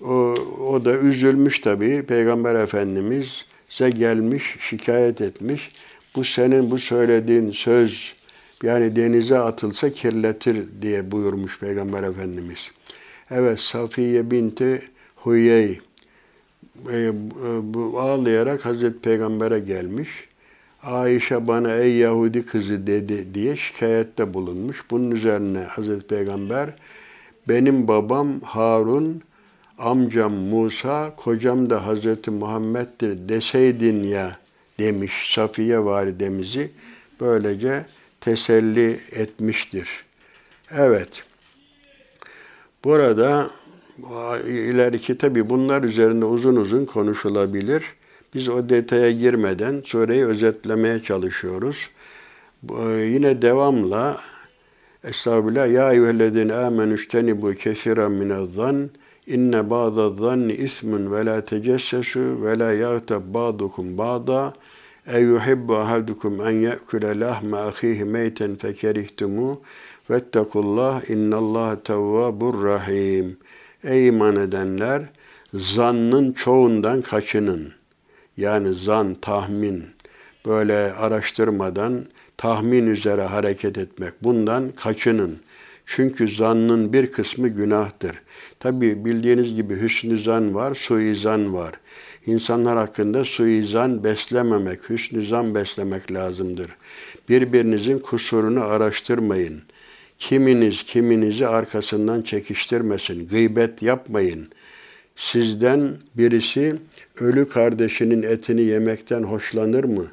o, 0.00 0.34
o 0.68 0.84
da 0.84 0.98
üzülmüş 0.98 1.60
tabii. 1.60 2.02
Peygamber 2.06 2.54
Efendimiz 2.54 3.26
size 3.68 3.90
gelmiş, 3.90 4.56
şikayet 4.60 5.20
etmiş. 5.20 5.72
Bu 6.16 6.24
senin 6.24 6.70
bu 6.70 6.78
söylediğin 6.78 7.50
söz 7.50 8.14
yani 8.62 8.96
denize 8.96 9.38
atılsa 9.38 9.90
kirletir 9.90 10.66
diye 10.82 11.10
buyurmuş 11.10 11.58
Peygamber 11.58 12.02
Efendimiz. 12.02 12.58
Evet 13.30 13.60
Safiye 13.60 14.30
binti 14.30 14.82
Huyey 15.16 15.80
e, 16.92 17.12
bu 17.74 18.00
ağlayarak 18.00 18.64
Hazreti 18.64 18.98
Peygamber'e 18.98 19.58
gelmiş. 19.60 20.08
Ayşe 20.84 21.48
bana 21.48 21.74
ey 21.74 21.96
Yahudi 21.96 22.46
kızı 22.46 22.86
dedi 22.86 23.34
diye 23.34 23.56
şikayette 23.56 24.34
bulunmuş. 24.34 24.84
Bunun 24.90 25.10
üzerine 25.10 25.58
Hazreti 25.58 26.06
Peygamber 26.06 26.70
benim 27.48 27.88
babam 27.88 28.40
Harun 28.40 29.22
amcam 29.78 30.32
Musa, 30.32 31.14
kocam 31.16 31.70
da 31.70 31.86
Hazreti 31.86 32.30
Muhammed'dir 32.30 33.28
deseydin 33.28 34.02
ya 34.02 34.38
demiş 34.78 35.32
Safiye 35.34 35.84
validemizi 35.84 36.70
böylece 37.20 37.86
teselli 38.20 38.98
etmiştir. 39.12 39.88
Evet. 40.70 41.24
Burada 42.84 43.50
ileriki 44.46 45.18
tabi 45.18 45.50
bunlar 45.50 45.82
üzerinde 45.82 46.24
uzun 46.24 46.56
uzun 46.56 46.84
konuşulabilir. 46.84 47.84
Biz 48.34 48.48
o 48.48 48.68
detaya 48.68 49.10
girmeden 49.10 49.82
sureyi 49.84 50.24
özetlemeye 50.24 51.02
çalışıyoruz. 51.02 51.90
Yine 52.88 53.42
devamla 53.42 54.20
Estağfirullah. 55.04 55.72
Ya 55.72 55.92
eyyühellezine 55.92 56.54
amenü 56.54 56.94
iştenibu 56.94 57.54
kesiren 57.54 58.12
minezzan 58.12 58.90
İnne 59.26 59.70
ba'da 59.70 60.10
zanni 60.10 60.52
ismun 60.52 61.12
ve 61.12 61.24
la 61.26 61.44
tecessesu 61.44 62.20
ve 62.44 62.58
la 62.58 62.72
yağtab 62.72 63.34
ba'dukum 63.34 63.98
ba'da 63.98 64.54
e 65.06 65.20
yuhibbu 65.20 65.76
ahadukum 65.76 66.40
en 66.40 66.52
ye'kule 66.52 67.20
lahme 67.20 67.56
ahihi 67.56 68.04
meyten 68.04 68.56
fekerihtumu 68.56 69.60
vettekullah 70.10 71.10
innallah 71.10 71.76
tevvabur 71.84 72.64
rahim. 72.64 73.36
Ey 73.84 74.08
iman 74.08 74.36
edenler 74.36 75.02
zannın 75.54 76.32
çoğundan 76.32 77.02
kaçının. 77.02 77.72
Yani 78.36 78.74
zan, 78.74 79.14
tahmin, 79.14 79.84
böyle 80.46 80.74
araştırmadan 80.74 82.06
tahmin 82.36 82.86
üzere 82.86 83.22
hareket 83.22 83.78
etmek. 83.78 84.12
Bundan 84.22 84.70
kaçının. 84.70 85.38
Çünkü 85.86 86.28
zannın 86.28 86.92
bir 86.92 87.12
kısmı 87.12 87.48
günahtır. 87.48 88.16
Tabi 88.60 89.04
bildiğiniz 89.04 89.54
gibi 89.54 89.80
hüsnü 89.80 90.18
zan 90.18 90.54
var, 90.54 90.74
suizan 90.74 91.54
var. 91.54 91.74
İnsanlar 92.26 92.78
hakkında 92.78 93.24
suizan 93.24 94.04
beslememek, 94.04 94.90
hüsnü 94.90 95.26
zan 95.26 95.54
beslemek 95.54 96.12
lazımdır. 96.12 96.70
Birbirinizin 97.28 97.98
kusurunu 97.98 98.64
araştırmayın. 98.64 99.62
Kiminiz 100.18 100.82
kiminizi 100.82 101.46
arkasından 101.46 102.22
çekiştirmesin, 102.22 103.28
gıybet 103.28 103.82
yapmayın. 103.82 104.48
Sizden 105.16 105.96
birisi 106.14 106.76
ölü 107.20 107.48
kardeşinin 107.48 108.22
etini 108.22 108.62
yemekten 108.62 109.22
hoşlanır 109.22 109.84
mı? 109.84 110.06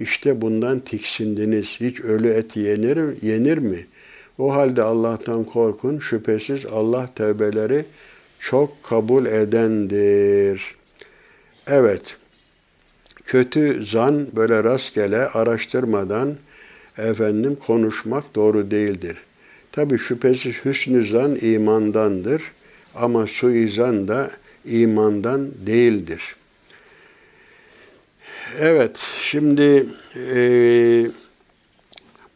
İşte 0.00 0.40
bundan 0.40 0.80
tiksindiniz. 0.80 1.66
Hiç 1.66 2.00
ölü 2.00 2.28
et 2.28 2.56
yenir, 2.56 3.22
yenir 3.22 3.58
mi?'' 3.58 3.86
O 4.38 4.52
halde 4.52 4.82
Allah'tan 4.82 5.44
korkun. 5.44 5.98
Şüphesiz 5.98 6.66
Allah 6.66 7.10
tevbeleri 7.14 7.84
çok 8.38 8.82
kabul 8.82 9.26
edendir. 9.26 10.76
Evet. 11.66 12.16
Kötü 13.24 13.86
zan 13.86 14.28
böyle 14.36 14.64
rastgele 14.64 15.18
araştırmadan 15.18 16.36
efendim 16.98 17.56
konuşmak 17.66 18.34
doğru 18.34 18.70
değildir. 18.70 19.16
Tabi 19.72 19.98
şüphesiz 19.98 20.64
hüsnü 20.64 21.06
zan 21.06 21.38
imandandır 21.40 22.42
ama 22.94 23.26
suizan 23.26 24.08
da 24.08 24.30
imandan 24.64 25.50
değildir. 25.66 26.36
Evet, 28.58 29.06
şimdi 29.20 29.86
e, 30.16 31.06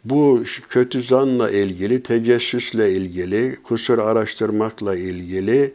bu 0.04 0.44
kötü 0.68 1.02
zanla 1.02 1.50
ilgili, 1.50 2.02
tecessüsle 2.02 2.92
ilgili, 2.92 3.56
kusur 3.62 3.98
araştırmakla 3.98 4.96
ilgili 4.96 5.74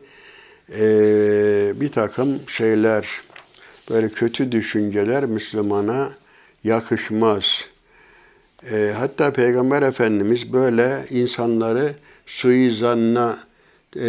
e, 0.79 0.83
bir 1.75 1.91
takım 1.91 2.39
şeyler, 2.47 3.07
böyle 3.89 4.09
kötü 4.09 4.51
düşünceler 4.51 5.25
Müslümana 5.25 6.09
yakışmaz. 6.63 7.45
E, 8.71 8.93
hatta 8.97 9.33
Peygamber 9.33 9.81
Efendimiz 9.81 10.53
böyle 10.53 11.05
insanları 11.09 11.93
suizanna 12.25 13.39
e, 13.95 14.07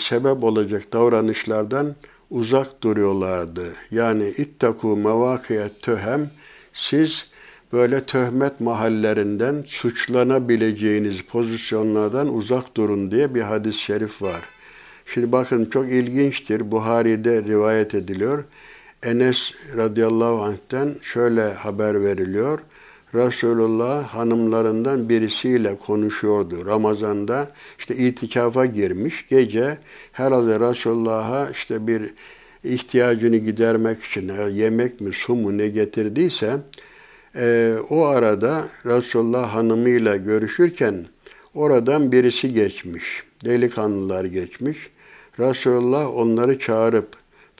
sebep 0.00 0.44
olacak 0.44 0.92
davranışlardan 0.92 1.96
uzak 2.30 2.82
duruyorlardı. 2.82 3.74
Yani 3.90 4.28
ittaku 4.28 4.96
mevakiyet 4.96 5.82
töhem 5.82 6.30
siz 6.72 7.26
böyle 7.72 8.04
töhmet 8.04 8.60
mahallerinden 8.60 9.64
suçlanabileceğiniz 9.66 11.22
pozisyonlardan 11.22 12.34
uzak 12.34 12.76
durun 12.76 13.10
diye 13.10 13.34
bir 13.34 13.40
hadis-i 13.40 13.78
şerif 13.78 14.22
var. 14.22 14.42
Şimdi 15.14 15.32
bakın 15.32 15.64
çok 15.64 15.88
ilginçtir. 15.88 16.70
Buhari'de 16.70 17.42
rivayet 17.42 17.94
ediliyor. 17.94 18.44
Enes 19.02 19.52
radıyallahu 19.76 20.42
anh'ten 20.42 20.96
şöyle 21.02 21.52
haber 21.52 22.04
veriliyor. 22.04 22.58
Resulullah 23.14 24.04
hanımlarından 24.04 25.08
birisiyle 25.08 25.76
konuşuyordu. 25.76 26.66
Ramazan'da 26.66 27.48
işte 27.78 27.96
itikafa 27.96 28.66
girmiş. 28.66 29.28
Gece 29.28 29.78
herhalde 30.12 30.60
Resulullah'a 30.60 31.50
işte 31.50 31.86
bir 31.86 32.14
ihtiyacını 32.64 33.36
gidermek 33.36 34.04
için 34.04 34.32
yemek 34.50 35.00
mi 35.00 35.14
su 35.14 35.34
mu 35.34 35.58
ne 35.58 35.68
getirdiyse 35.68 36.56
e, 37.36 37.74
o 37.90 38.04
arada 38.04 38.68
Resulullah 38.86 39.54
hanımıyla 39.54 40.16
görüşürken 40.16 41.06
oradan 41.54 42.12
birisi 42.12 42.54
geçmiş. 42.54 43.22
Delikanlılar 43.44 44.24
geçmiş. 44.24 44.78
Resulullah 45.38 46.16
onları 46.16 46.58
çağırıp 46.58 47.08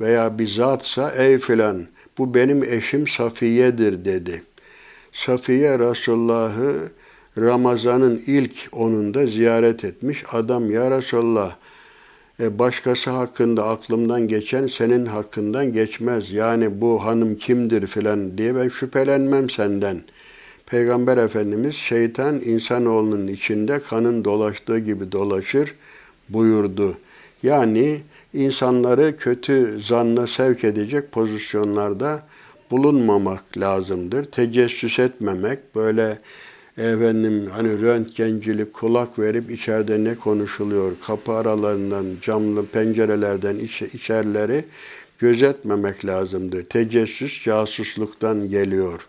veya 0.00 0.38
bir 0.38 0.46
zatsa 0.46 1.10
ey 1.10 1.38
filan 1.38 1.86
Bu 2.18 2.34
benim 2.34 2.62
eşim 2.62 3.08
Safiye'dir 3.08 4.04
dedi. 4.04 4.42
Safiye 5.12 5.78
Resulullah'ı 5.78 6.90
Ramazan'ın 7.38 8.22
ilk 8.26 8.68
onunda 8.72 9.26
ziyaret 9.26 9.84
etmiş. 9.84 10.24
Adam 10.32 10.70
ya 10.70 10.90
Resulullah 10.90 11.56
e, 12.40 12.58
başkası 12.58 13.10
hakkında 13.10 13.68
aklımdan 13.68 14.28
geçen 14.28 14.66
senin 14.66 15.06
hakkından 15.06 15.72
geçmez. 15.72 16.32
Yani 16.32 16.80
bu 16.80 17.04
hanım 17.04 17.36
kimdir 17.36 17.86
filan 17.86 18.38
diye 18.38 18.56
ben 18.56 18.68
şüphelenmem 18.68 19.50
senden. 19.50 20.02
Peygamber 20.66 21.16
Efendimiz 21.16 21.74
şeytan 21.74 22.40
insanoğlunun 22.40 23.26
içinde 23.26 23.80
kanın 23.82 24.24
dolaştığı 24.24 24.78
gibi 24.78 25.12
dolaşır 25.12 25.74
buyurdu. 26.28 26.96
Yani 27.42 28.00
insanları 28.34 29.16
kötü 29.16 29.80
zanla 29.82 30.26
sevk 30.26 30.64
edecek 30.64 31.12
pozisyonlarda 31.12 32.22
bulunmamak 32.70 33.58
lazımdır. 33.58 34.24
Tecessüs 34.24 34.98
etmemek, 34.98 35.74
böyle 35.74 36.18
efendim 36.78 37.48
hani 37.52 37.80
röntgencilik 37.80 38.72
kulak 38.72 39.18
verip 39.18 39.50
içeride 39.50 40.04
ne 40.04 40.14
konuşuluyor, 40.14 40.92
kapı 41.06 41.32
aralarından, 41.32 42.06
camlı 42.22 42.66
pencerelerden 42.66 43.56
iç, 43.56 43.82
içerleri 43.82 44.64
gözetmemek 45.18 46.04
lazımdır. 46.04 46.64
Tecessüs 46.64 47.44
casusluktan 47.44 48.48
geliyor. 48.48 49.08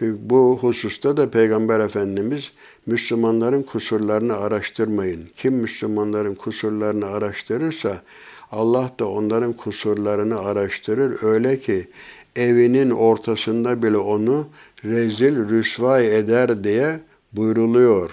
Bu 0.00 0.58
hususta 0.60 1.16
da 1.16 1.30
Peygamber 1.30 1.80
Efendimiz 1.80 2.52
Müslümanların 2.86 3.62
kusurlarını 3.62 4.36
araştırmayın. 4.36 5.28
Kim 5.36 5.54
Müslümanların 5.54 6.34
kusurlarını 6.34 7.06
araştırırsa 7.06 8.02
Allah 8.50 8.90
da 9.00 9.08
onların 9.08 9.52
kusurlarını 9.52 10.38
araştırır. 10.38 11.22
Öyle 11.22 11.58
ki 11.60 11.88
evinin 12.36 12.90
ortasında 12.90 13.82
bile 13.82 13.96
onu 13.96 14.48
rezil 14.84 15.48
rüsvay 15.48 16.18
eder 16.18 16.64
diye 16.64 17.00
buyruluyor. 17.32 18.10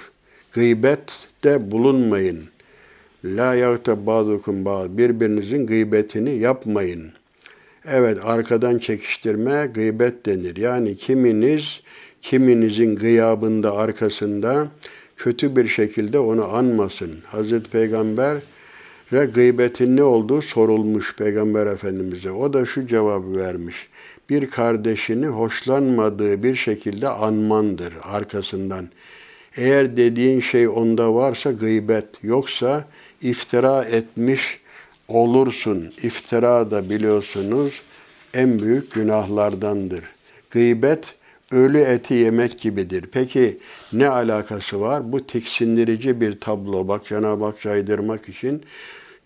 Gıybette 0.51 1.71
bulunmayın. 1.71 2.43
La 3.25 3.55
yağta 3.55 4.05
ba'dukum 4.05 4.65
ba'd. 4.65 4.97
Birbirinizin 4.97 5.65
gıybetini 5.65 6.37
yapmayın. 6.39 7.11
Evet 7.85 8.17
arkadan 8.23 8.77
çekiştirme 8.77 9.69
gıybet 9.73 10.25
denir. 10.25 10.57
Yani 10.57 10.95
kiminiz 10.95 11.81
kiminizin 12.21 12.95
gıyabında 12.95 13.75
arkasında 13.75 14.67
kötü 15.17 15.55
bir 15.55 15.67
şekilde 15.67 16.19
onu 16.19 16.55
anmasın. 16.55 17.11
Hazreti 17.25 17.69
Peygamber 17.69 18.37
ve 19.13 19.25
gıybetin 19.25 19.97
ne 19.97 20.03
olduğu 20.03 20.41
sorulmuş 20.41 21.15
Peygamber 21.15 21.67
Efendimiz'e. 21.67 22.31
O 22.31 22.53
da 22.53 22.65
şu 22.65 22.87
cevabı 22.87 23.37
vermiş. 23.37 23.87
Bir 24.29 24.49
kardeşini 24.49 25.27
hoşlanmadığı 25.27 26.43
bir 26.43 26.55
şekilde 26.55 27.07
anmandır 27.07 27.93
arkasından. 28.03 28.89
Eğer 29.55 29.97
dediğin 29.97 30.41
şey 30.41 30.67
onda 30.67 31.13
varsa 31.13 31.51
gıybet, 31.51 32.05
yoksa 32.23 32.85
iftira 33.21 33.83
etmiş 33.83 34.59
olursun. 35.07 35.93
İftira 36.03 36.71
da 36.71 36.89
biliyorsunuz 36.89 37.81
en 38.33 38.59
büyük 38.59 38.91
günahlardandır. 38.91 40.03
Gıybet 40.49 41.15
ölü 41.51 41.79
eti 41.79 42.13
yemek 42.13 42.59
gibidir. 42.59 43.05
Peki 43.11 43.57
ne 43.93 44.07
alakası 44.07 44.81
var? 44.81 45.11
Bu 45.11 45.27
tiksindirici 45.27 46.21
bir 46.21 46.39
tablo. 46.39 46.87
Bak 46.87 47.05
Cenab-ı 47.05 47.45
Hak 47.45 47.61
caydırmak 47.61 48.29
için. 48.29 48.63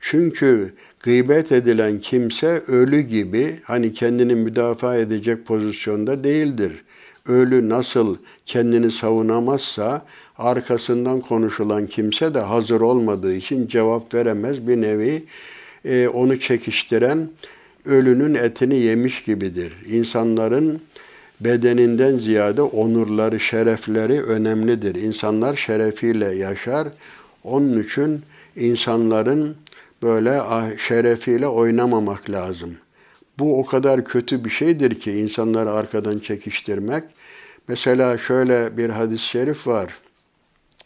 Çünkü 0.05 0.73
gıybet 0.99 1.51
edilen 1.51 1.99
kimse 1.99 2.47
ölü 2.67 2.99
gibi 2.99 3.59
hani 3.63 3.93
kendini 3.93 4.35
müdafaa 4.35 4.95
edecek 4.97 5.45
pozisyonda 5.45 6.23
değildir. 6.23 6.83
Ölü 7.27 7.69
nasıl 7.69 8.17
kendini 8.45 8.91
savunamazsa 8.91 10.05
arkasından 10.37 11.21
konuşulan 11.21 11.87
kimse 11.87 12.33
de 12.33 12.39
hazır 12.39 12.81
olmadığı 12.81 13.35
için 13.35 13.67
cevap 13.67 14.13
veremez 14.13 14.67
bir 14.67 14.81
nevi 14.81 15.23
e, 15.85 16.07
onu 16.07 16.39
çekiştiren 16.39 17.29
ölünün 17.85 18.33
etini 18.33 18.75
yemiş 18.75 19.23
gibidir. 19.23 19.73
İnsanların 19.89 20.81
bedeninden 21.39 22.19
ziyade 22.19 22.61
onurları, 22.61 23.39
şerefleri 23.39 24.21
önemlidir. 24.21 24.95
İnsanlar 24.95 25.55
şerefiyle 25.55 26.25
yaşar. 26.35 26.87
Onun 27.43 27.83
için 27.83 28.21
insanların 28.55 29.55
böyle 30.03 30.41
şerefiyle 30.87 31.47
oynamamak 31.47 32.29
lazım. 32.29 32.77
Bu 33.39 33.59
o 33.59 33.65
kadar 33.65 34.05
kötü 34.05 34.45
bir 34.45 34.49
şeydir 34.49 34.99
ki 34.99 35.11
insanları 35.11 35.71
arkadan 35.71 36.19
çekiştirmek. 36.19 37.03
Mesela 37.67 38.17
şöyle 38.17 38.77
bir 38.77 38.89
hadis-i 38.89 39.25
şerif 39.25 39.67
var. 39.67 39.93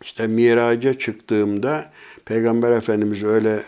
İşte 0.01 0.28
miraca 0.28 0.99
çıktığımda 0.99 1.91
Peygamber 2.26 2.72
Efendimiz 2.72 3.24
öyle 3.24 3.63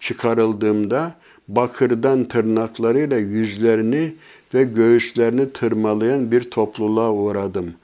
çıkarıldığımda 0.00 1.14
bakırdan 1.48 2.24
tırnaklarıyla 2.24 3.18
yüzlerini 3.18 4.14
ve 4.54 4.64
göğüslerini 4.64 5.52
tırmalayan 5.52 6.32
bir 6.32 6.50
topluluğa 6.50 7.12
uğradım. 7.12 7.74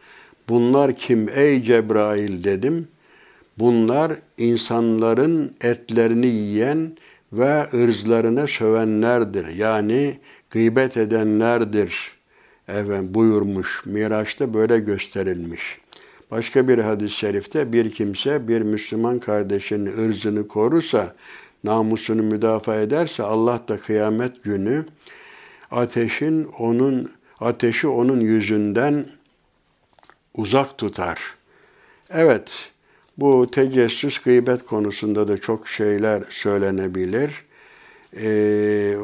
Bunlar 0.49 0.95
kim 0.95 1.29
ey 1.35 1.63
Cebrail 1.65 2.45
dedim. 2.45 2.89
Bunlar 3.59 4.13
insanların 4.39 5.57
etlerini 5.61 6.27
yiyen 6.27 6.97
ve 7.33 7.67
ırzlarına 7.75 8.47
sövenlerdir. 8.47 9.49
Yani 9.49 10.19
gıybet 10.51 10.97
edenlerdir. 10.97 12.13
Evet 12.69 13.03
buyurmuş. 13.03 13.83
Miraç'ta 13.87 14.55
böyle 14.55 14.79
gösterilmiş. 14.79 15.79
Başka 16.31 16.69
bir 16.69 16.79
hadis-i 16.79 17.17
şerifte 17.17 17.73
bir 17.73 17.91
kimse 17.91 18.49
bir 18.49 18.63
Müslüman 18.63 19.19
kardeşinin 19.19 20.09
ırzını 20.09 20.49
korursa, 20.49 21.15
namusunu 21.65 22.23
müdafaa 22.23 22.77
ederse 22.77 23.23
Allah 23.23 23.61
da 23.69 23.79
kıyamet 23.79 24.43
günü 24.45 24.85
ateşin 25.71 26.45
onun 26.45 27.13
ateşi 27.41 27.89
onun 27.89 28.21
yüzünden 28.21 29.07
uzak 30.35 30.79
tutar. 30.79 31.19
Evet, 32.11 32.73
bu 33.19 33.51
tecessüs 33.51 34.19
gıybet 34.19 34.67
konusunda 34.67 35.29
da 35.29 35.41
çok 35.41 35.69
şeyler 35.69 36.23
söylenebilir. 36.31 37.45
Ee, 38.17 38.95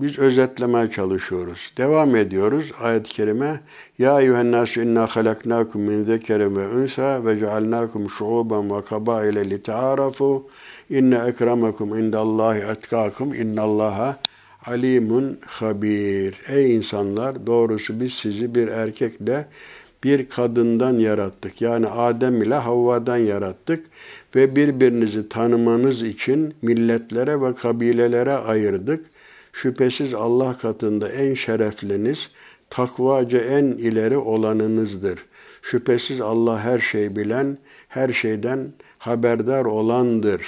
biz 0.00 0.18
özetlemeye 0.18 0.90
çalışıyoruz. 0.90 1.72
Devam 1.76 2.16
ediyoruz 2.16 2.72
ayet-i 2.80 3.10
kerime. 3.10 3.60
Ya 3.98 4.20
eyyühennâsü 4.20 4.84
inna 4.84 5.06
halaknâkum 5.06 5.82
min 5.82 6.04
zekerin 6.04 6.56
ve 6.56 6.68
unsa 6.68 7.24
ve 7.26 7.38
cealnâkum 7.38 8.10
şuuban 8.10 8.76
ve 8.76 8.82
kabâile 8.82 9.50
li 9.50 9.62
te'ârafu 9.62 10.48
inne 10.90 11.18
ekremekum 11.28 11.98
indallâhi 11.98 12.58
etkâkum 12.58 13.34
innallaha 13.34 14.18
alimun 14.66 15.38
habir. 15.46 16.42
Ey 16.48 16.76
insanlar 16.76 17.46
doğrusu 17.46 18.00
biz 18.00 18.12
sizi 18.12 18.54
bir 18.54 18.68
erkekle 18.68 19.46
bir 20.04 20.28
kadından 20.28 20.98
yarattık. 20.98 21.62
Yani 21.62 21.86
Adem 21.86 22.42
ile 22.42 22.54
Havva'dan 22.54 23.16
yarattık 23.16 23.86
ve 24.36 24.56
birbirinizi 24.56 25.28
tanımanız 25.28 26.02
için 26.02 26.54
milletlere 26.62 27.40
ve 27.40 27.54
kabilelere 27.54 28.32
ayırdık. 28.32 29.06
Şüphesiz 29.52 30.14
Allah 30.14 30.58
katında 30.58 31.08
en 31.08 31.34
şerefliniz, 31.34 32.30
takvaca 32.70 33.38
en 33.38 33.64
ileri 33.64 34.16
olanınızdır. 34.16 35.18
Şüphesiz 35.62 36.20
Allah 36.20 36.60
her 36.60 36.80
şey 36.80 37.16
bilen, 37.16 37.58
her 37.88 38.12
şeyden 38.12 38.72
haberdar 38.98 39.64
olandır. 39.64 40.42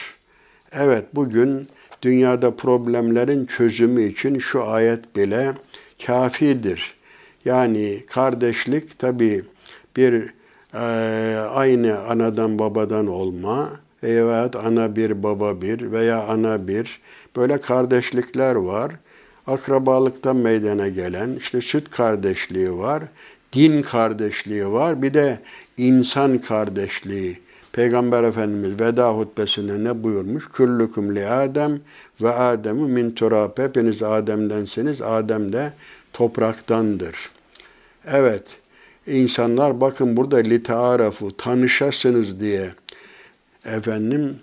Evet 0.72 1.04
bugün 1.14 1.68
dünyada 2.02 2.56
problemlerin 2.56 3.46
çözümü 3.46 4.02
için 4.02 4.38
şu 4.38 4.64
ayet 4.64 5.16
bile 5.16 5.54
kafidir. 6.06 6.99
Yani 7.44 8.04
kardeşlik 8.06 8.98
tabi 8.98 9.44
bir 9.96 10.34
e, 10.74 10.80
aynı 11.36 11.98
anadan 11.98 12.58
babadan 12.58 13.06
olma 13.06 13.70
veya 14.02 14.50
ana 14.64 14.96
bir 14.96 15.22
baba 15.22 15.62
bir 15.62 15.92
veya 15.92 16.22
ana 16.26 16.68
bir 16.68 17.00
böyle 17.36 17.60
kardeşlikler 17.60 18.54
var. 18.54 18.92
Akrabalıktan 19.46 20.36
meydana 20.36 20.88
gelen 20.88 21.36
işte 21.36 21.60
süt 21.60 21.90
kardeşliği 21.90 22.78
var, 22.78 23.02
din 23.52 23.82
kardeşliği 23.82 24.66
var, 24.66 25.02
bir 25.02 25.14
de 25.14 25.38
insan 25.76 26.38
kardeşliği. 26.38 27.38
Peygamber 27.72 28.24
Efendimiz 28.24 28.80
veda 28.80 29.10
hutbesinde 29.10 29.84
ne 29.84 30.02
buyurmuş? 30.02 30.48
Küllüküm 30.48 31.16
li 31.16 31.26
Adem 31.26 31.80
ve 32.22 32.30
Adem'u 32.30 32.88
min 32.88 33.10
turab. 33.10 33.58
Hepiniz 33.58 34.02
Adem'densiniz. 34.02 35.02
Adem 35.02 35.52
de 35.52 35.72
topraktandır. 36.12 37.16
Evet, 38.06 38.56
insanlar 39.06 39.80
bakın 39.80 40.16
burada 40.16 40.36
li 40.36 40.62
taarafu 40.62 41.36
tanışasınız 41.36 42.40
diye 42.40 42.74
efendim 43.64 44.36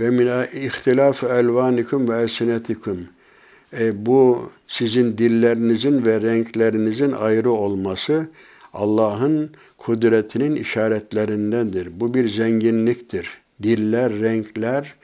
ve 0.00 0.10
min 0.10 0.28
ihtilaf 0.52 1.24
elvanikum 1.24 2.08
ve 2.08 2.22
elsinetikum 2.22 3.08
e, 3.80 4.06
bu 4.06 4.50
sizin 4.68 5.18
dillerinizin 5.18 6.04
ve 6.04 6.20
renklerinizin 6.20 7.12
ayrı 7.12 7.50
olması 7.50 8.28
Allah'ın 8.72 9.50
kudretinin 9.78 10.56
işaretlerindendir. 10.56 12.00
Bu 12.00 12.14
bir 12.14 12.28
zenginliktir. 12.28 13.28
Diller, 13.62 14.12
renkler 14.12 14.94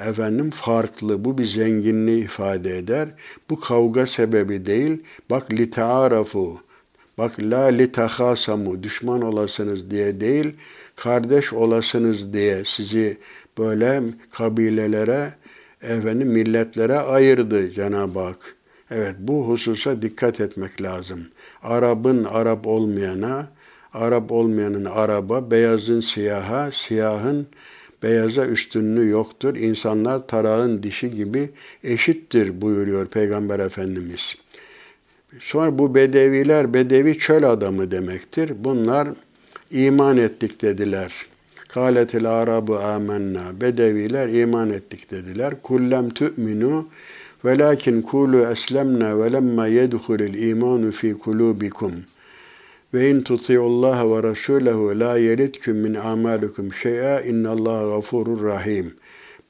efendim 0.00 0.50
farklı. 0.50 1.24
Bu 1.24 1.38
bir 1.38 1.46
zenginliği 1.46 2.24
ifade 2.24 2.78
eder. 2.78 3.08
Bu 3.50 3.60
kavga 3.60 4.06
sebebi 4.06 4.66
değil. 4.66 5.02
Bak 5.30 5.52
litaarafu. 5.52 6.66
Bak 7.18 7.32
la 7.40 7.64
litahasamu 7.64 8.82
düşman 8.82 9.22
olasınız 9.22 9.90
diye 9.90 10.20
değil, 10.20 10.56
kardeş 10.96 11.52
olasınız 11.52 12.32
diye 12.32 12.62
sizi 12.66 13.18
böyle 13.58 14.02
kabilelere, 14.30 15.34
efendim 15.82 16.28
milletlere 16.28 16.98
ayırdı 16.98 17.70
Cenab-ı 17.70 18.20
Hak. 18.20 18.56
Evet 18.90 19.14
bu 19.18 19.48
hususa 19.48 20.02
dikkat 20.02 20.40
etmek 20.40 20.82
lazım. 20.82 21.28
Arap'ın 21.62 22.24
Arap 22.24 22.66
olmayana, 22.66 23.48
Arap 23.92 24.32
olmayanın 24.32 24.84
Araba, 24.84 25.50
beyazın 25.50 26.00
siyaha, 26.00 26.70
siyahın 26.72 27.46
beyaza 28.02 28.46
üstünlüğü 28.46 29.08
yoktur. 29.08 29.56
İnsanlar 29.56 30.26
tarağın 30.26 30.82
dişi 30.82 31.10
gibi 31.10 31.50
eşittir 31.84 32.60
buyuruyor 32.60 33.06
Peygamber 33.06 33.58
Efendimiz. 33.58 34.34
Sonra 35.40 35.78
bu 35.78 35.94
bedeviler, 35.94 36.74
bedevi 36.74 37.18
çöl 37.18 37.42
adamı 37.50 37.90
demektir. 37.90 38.52
Bunlar 38.58 39.08
iman 39.70 40.16
ettik 40.16 40.62
dediler. 40.62 41.12
Kâletil 41.68 42.30
arabu 42.30 42.76
amenna. 42.76 43.60
Bedeviler 43.60 44.28
iman 44.28 44.70
ettik 44.70 45.10
dediler. 45.10 45.54
Kullem 45.62 46.10
tu'minu 46.10 46.88
velakin 47.44 48.02
kulu 48.02 48.40
eslemna 48.52 49.18
ve 49.18 49.32
lemma 49.32 49.66
yedhulil 49.66 50.48
imanu 50.48 50.92
fi 50.92 51.18
kulubikum. 51.18 51.92
Ve 52.94 53.10
in 53.10 53.22
tuti'ullaha 53.22 54.10
ve 54.10 54.22
rasulehu 54.22 55.00
la 55.00 55.18
yelitkum 55.18 55.76
min 55.76 55.94
amalikum 55.94 56.72
şey'a 56.72 57.20
innallaha 57.20 57.88
gafurur 57.96 58.42
rahim. 58.42 58.94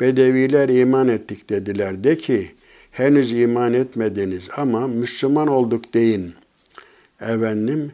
Bedeviler 0.00 0.68
iman 0.68 1.08
ettik 1.08 1.50
dediler. 1.50 2.04
De 2.04 2.16
ki 2.16 2.50
henüz 2.90 3.32
iman 3.32 3.74
etmediniz 3.74 4.42
ama 4.56 4.86
Müslüman 4.86 5.48
olduk 5.48 5.94
deyin. 5.94 6.34
Efendim, 7.20 7.92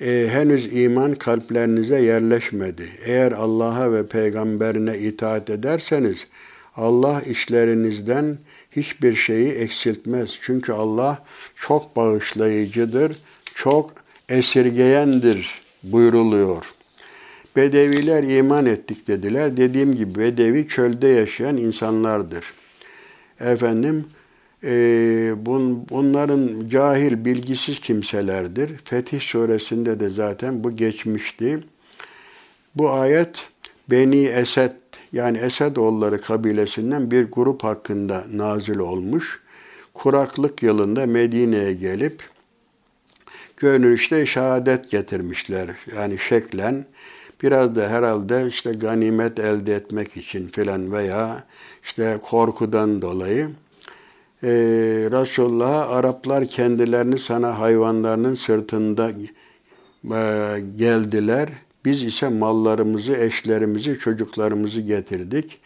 e, 0.00 0.28
henüz 0.30 0.76
iman 0.76 1.14
kalplerinize 1.14 2.00
yerleşmedi. 2.00 2.88
Eğer 3.04 3.32
Allah'a 3.32 3.92
ve 3.92 4.06
peygamberine 4.06 4.98
itaat 4.98 5.50
ederseniz 5.50 6.16
Allah 6.76 7.22
işlerinizden 7.26 8.38
hiçbir 8.70 9.16
şeyi 9.16 9.52
eksiltmez. 9.52 10.30
Çünkü 10.40 10.72
Allah 10.72 11.24
çok 11.56 11.96
bağışlayıcıdır, 11.96 13.16
çok 13.54 14.05
esirgeyendir 14.28 15.62
buyruluyor. 15.82 16.74
Bedeviler 17.56 18.22
iman 18.22 18.66
ettik 18.66 19.08
dediler. 19.08 19.56
Dediğim 19.56 19.94
gibi 19.94 20.14
Bedevi 20.20 20.68
çölde 20.68 21.08
yaşayan 21.08 21.56
insanlardır. 21.56 22.44
Efendim 23.40 24.04
e, 24.64 24.68
bun, 25.46 25.88
bunların 25.88 26.68
cahil, 26.68 27.24
bilgisiz 27.24 27.80
kimselerdir. 27.80 28.70
Fetih 28.84 29.20
suresinde 29.20 30.00
de 30.00 30.10
zaten 30.10 30.64
bu 30.64 30.76
geçmişti. 30.76 31.60
Bu 32.74 32.90
ayet 32.90 33.48
Beni 33.90 34.24
Esed 34.26 34.72
yani 35.12 35.38
Esedoğulları 35.38 36.20
kabilesinden 36.20 37.10
bir 37.10 37.24
grup 37.24 37.64
hakkında 37.64 38.24
nazil 38.32 38.78
olmuş. 38.78 39.40
Kuraklık 39.94 40.62
yılında 40.62 41.06
Medine'ye 41.06 41.72
gelip 41.72 42.22
görünüşte 43.56 44.26
şehadet 44.26 44.90
getirmişler. 44.90 45.68
Yani 45.96 46.18
şeklen 46.18 46.86
biraz 47.42 47.76
da 47.76 47.88
herhalde 47.88 48.46
işte 48.48 48.72
ganimet 48.72 49.38
elde 49.38 49.74
etmek 49.74 50.16
için 50.16 50.48
filan 50.48 50.92
veya 50.92 51.44
işte 51.82 52.18
korkudan 52.22 53.02
dolayı 53.02 53.50
e, 54.42 54.48
Resulullah'a 55.10 55.88
Araplar 55.88 56.46
kendilerini 56.46 57.18
sana 57.18 57.58
hayvanlarının 57.58 58.34
sırtında 58.34 59.10
e, 59.10 60.60
geldiler. 60.76 61.48
Biz 61.84 62.02
ise 62.02 62.28
mallarımızı, 62.28 63.12
eşlerimizi, 63.12 63.98
çocuklarımızı 63.98 64.80
getirdik. 64.80 65.58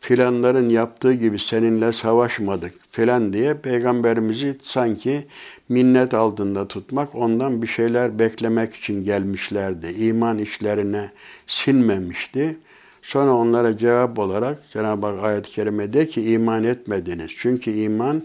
Filanların 0.00 0.68
yaptığı 0.68 1.12
gibi 1.12 1.38
seninle 1.38 1.92
savaşmadık 1.92 2.74
filan 2.90 3.32
diye 3.32 3.54
peygamberimizi 3.54 4.58
sanki 4.62 5.26
minnet 5.68 6.14
altında 6.14 6.68
tutmak, 6.68 7.14
ondan 7.14 7.62
bir 7.62 7.66
şeyler 7.66 8.18
beklemek 8.18 8.74
için 8.74 9.04
gelmişlerdi. 9.04 9.86
İman 9.86 10.38
işlerine 10.38 11.10
sinmemişti. 11.46 12.56
Sonra 13.02 13.34
onlara 13.34 13.78
cevap 13.78 14.18
olarak 14.18 14.58
Cenab-ı 14.72 15.06
Hak 15.06 15.24
ayet-i 15.24 15.50
kerimede 15.50 16.06
ki 16.06 16.32
iman 16.32 16.64
etmediniz. 16.64 17.30
Çünkü 17.36 17.70
iman 17.70 18.22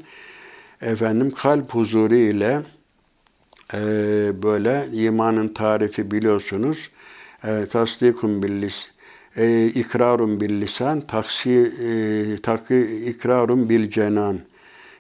efendim 0.82 1.32
kalp 1.32 1.74
huzuru 1.74 2.16
ile 2.16 2.62
e, 3.74 3.80
böyle 4.44 4.88
imanın 4.94 5.48
tarifi 5.48 6.12
biliyorsunuz. 6.12 6.90
E, 7.44 7.66
tasdikun 7.66 8.44
billis 8.44 8.93
e, 9.38 9.66
ikrarun 9.66 10.42
bil 10.42 10.62
lisan, 10.62 11.02
taksi 11.02 11.74
e, 11.84 11.92
takı 12.42 12.74
ikrarun 12.84 13.70
bil 13.70 13.92
cenan. 13.92 14.40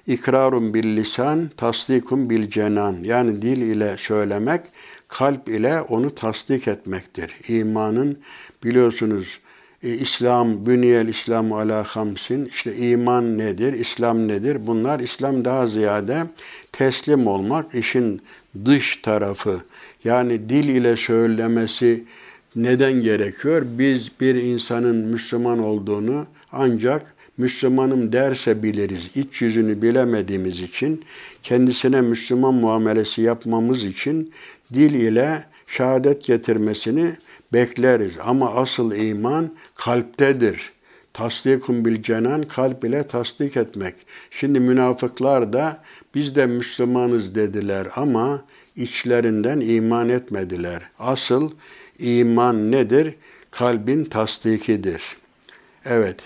İkrarun 0.08 0.74
bil 0.74 0.98
lisan, 0.98 1.50
tasdikun 1.58 2.30
bil 2.30 2.50
cenan. 2.50 2.98
Yani 3.04 3.42
dil 3.42 3.62
ile 3.62 3.96
söylemek, 3.98 4.62
kalp 5.08 5.50
ile 5.50 5.82
onu 5.82 6.16
tasdik 6.16 6.68
etmektir. 6.68 7.36
İmanın 7.48 8.20
biliyorsunuz 8.64 9.40
e, 9.84 9.90
İslam, 9.90 10.66
bünyel 10.66 11.08
İslam 11.08 11.54
ala 11.54 11.84
hamsin, 11.84 12.46
işte 12.46 12.76
iman 12.76 13.38
nedir, 13.38 13.74
İslam 13.74 14.28
nedir? 14.28 14.68
Bunlar 14.68 15.00
İslam 15.00 15.46
daha 15.46 15.68
ziyade 15.68 16.24
teslim 16.72 17.28
olmak, 17.28 17.76
işin 17.76 18.22
dış 18.66 19.00
tarafı. 19.04 19.62
Yani 20.04 20.50
dil 20.50 20.70
ile 20.70 20.98
söylemesi 20.98 22.04
neden 22.56 22.94
gerekiyor? 22.94 23.66
Biz 23.66 24.12
bir 24.20 24.36
insanın 24.36 24.96
Müslüman 24.96 25.60
olduğunu 25.60 26.26
ancak 26.52 27.14
Müslümanım 27.38 28.12
derse 28.12 28.64
biliriz. 28.64 29.10
İç 29.16 29.42
yüzünü 29.42 29.82
bilemediğimiz 29.82 30.60
için, 30.60 31.04
kendisine 31.44 32.02
Müslüman 32.02 32.54
muamelesi 32.54 33.22
yapmamız 33.22 33.84
için 33.84 34.34
dil 34.74 34.94
ile 34.94 35.44
şehadet 35.68 36.26
getirmesini 36.26 37.12
bekleriz. 37.54 38.14
Ama 38.24 38.56
asıl 38.56 38.96
iman 38.96 39.52
kalptedir. 39.76 40.74
Tasdikun 41.14 41.86
bil 41.86 42.04
cenan 42.04 42.44
kalp 42.44 42.86
ile 42.86 43.08
tasdik 43.08 43.58
etmek. 43.58 43.96
Şimdi 44.32 44.60
münafıklar 44.60 45.54
da 45.54 45.84
biz 46.16 46.36
de 46.36 46.46
Müslümanız 46.46 47.36
dediler 47.36 47.88
ama 47.96 48.46
içlerinden 48.76 49.60
iman 49.60 50.10
etmediler. 50.10 50.82
Asıl 51.00 51.52
iman 52.00 52.72
nedir? 52.72 53.14
Kalbin 53.52 54.06
tasdikidir. 54.06 55.02
Evet. 55.86 56.18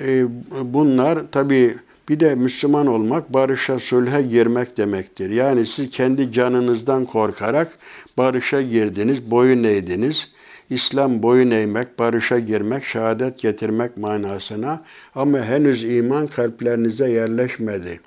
E, 0.00 0.24
bunlar 0.62 1.18
tabi 1.32 1.74
bir 2.08 2.20
de 2.20 2.34
Müslüman 2.34 2.86
olmak 2.86 3.32
barışa, 3.32 3.78
sulhe 3.78 4.22
girmek 4.22 4.76
demektir. 4.76 5.30
Yani 5.30 5.66
siz 5.66 5.90
kendi 5.90 6.32
canınızdan 6.32 7.04
korkarak 7.04 7.78
barışa 8.16 8.62
girdiniz, 8.62 9.30
boyun 9.30 9.64
eğdiniz. 9.64 10.28
İslam 10.70 11.22
boyun 11.22 11.50
eğmek, 11.50 11.98
barışa 11.98 12.38
girmek, 12.38 12.84
şehadet 12.84 13.38
getirmek 13.38 13.96
manasına 13.96 14.82
ama 15.14 15.38
henüz 15.38 15.84
iman 15.84 16.26
kalplerinize 16.26 17.10
yerleşmedi. 17.10 18.00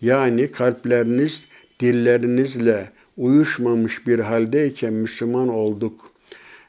Yani 0.00 0.52
kalpleriniz 0.52 1.44
dillerinizle 1.80 2.88
uyuşmamış 3.16 4.06
bir 4.06 4.18
haldeyken 4.18 4.92
Müslüman 4.92 5.48
olduk 5.48 6.10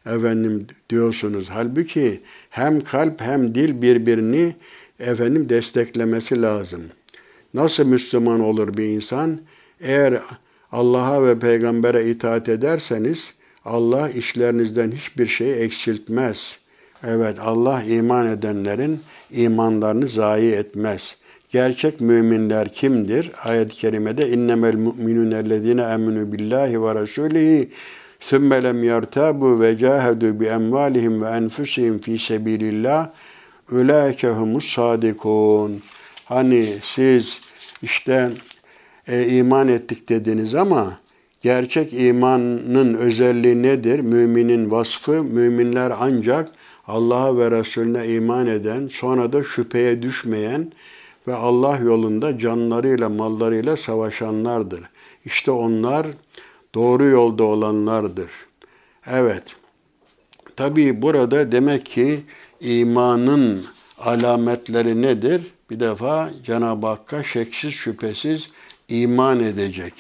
efendim 0.05 0.67
diyorsunuz. 0.89 1.47
Halbuki 1.49 2.21
hem 2.49 2.81
kalp 2.81 3.21
hem 3.21 3.55
dil 3.55 3.81
birbirini 3.81 4.55
efendim 4.99 5.49
desteklemesi 5.49 6.41
lazım. 6.41 6.81
Nasıl 7.53 7.85
Müslüman 7.85 8.39
olur 8.39 8.77
bir 8.77 8.85
insan? 8.85 9.39
Eğer 9.81 10.19
Allah'a 10.71 11.25
ve 11.25 11.39
peygambere 11.39 12.09
itaat 12.09 12.49
ederseniz 12.49 13.19
Allah 13.65 14.09
işlerinizden 14.09 14.91
hiçbir 14.91 15.27
şey 15.27 15.63
eksiltmez. 15.63 16.57
Evet 17.03 17.37
Allah 17.39 17.83
iman 17.83 18.27
edenlerin 18.27 18.99
imanlarını 19.31 20.07
zayi 20.07 20.51
etmez. 20.51 21.15
Gerçek 21.55 22.01
müminler 22.01 22.69
kimdir? 22.69 23.31
Ayet-i 23.43 23.75
kerimede 23.75 24.29
innemel 24.29 24.75
mu'minunellezine 24.75 25.81
eminu 25.81 26.31
billahi 26.31 26.83
ve 26.83 26.95
rasulihi 26.95 27.69
sümme 28.19 28.63
lem 28.63 28.83
yertabu 28.83 29.61
ve 29.61 29.77
cahedu 29.77 30.39
bi 30.39 30.45
emvalihim 30.45 31.21
ve 31.21 31.29
enfusihim 31.29 31.99
fi 31.99 32.19
sebilillah 32.19 33.09
ulaike 33.71 34.27
humus 34.27 34.75
sadikun. 34.75 35.81
Hani 36.25 36.73
siz 36.95 37.39
işte 37.81 38.31
e, 39.07 39.27
iman 39.27 39.67
ettik 39.67 40.09
dediniz 40.09 40.55
ama 40.55 40.99
gerçek 41.41 41.93
imanın 41.93 42.93
özelliği 42.93 43.63
nedir? 43.63 43.99
Müminin 43.99 44.71
vasfı, 44.71 45.23
müminler 45.23 45.91
ancak 45.99 46.49
Allah'a 46.87 47.37
ve 47.37 47.51
Resulüne 47.51 48.07
iman 48.07 48.47
eden, 48.47 48.87
sonra 48.87 49.33
da 49.33 49.43
şüpheye 49.43 50.01
düşmeyen 50.01 50.71
ve 51.28 51.34
Allah 51.34 51.78
yolunda 51.78 52.39
canlarıyla, 52.39 53.09
mallarıyla 53.09 53.78
savaşanlardır. 53.78 54.82
İşte 55.26 55.51
onlar 55.51 56.07
doğru 56.76 57.05
yolda 57.05 57.43
olanlardır. 57.43 58.32
Evet. 59.07 59.55
Tabii 60.55 61.01
burada 61.01 61.51
demek 61.51 61.86
ki 61.86 62.23
imanın 62.59 63.65
alametleri 63.99 65.01
nedir? 65.01 65.53
Bir 65.69 65.80
defa 65.80 66.30
Cenab-ı 66.45 66.88
Hakk'a 66.88 67.23
şeksiz 67.23 67.73
şüphesiz 67.73 68.47
iman 68.88 69.39
edecek. 69.39 69.93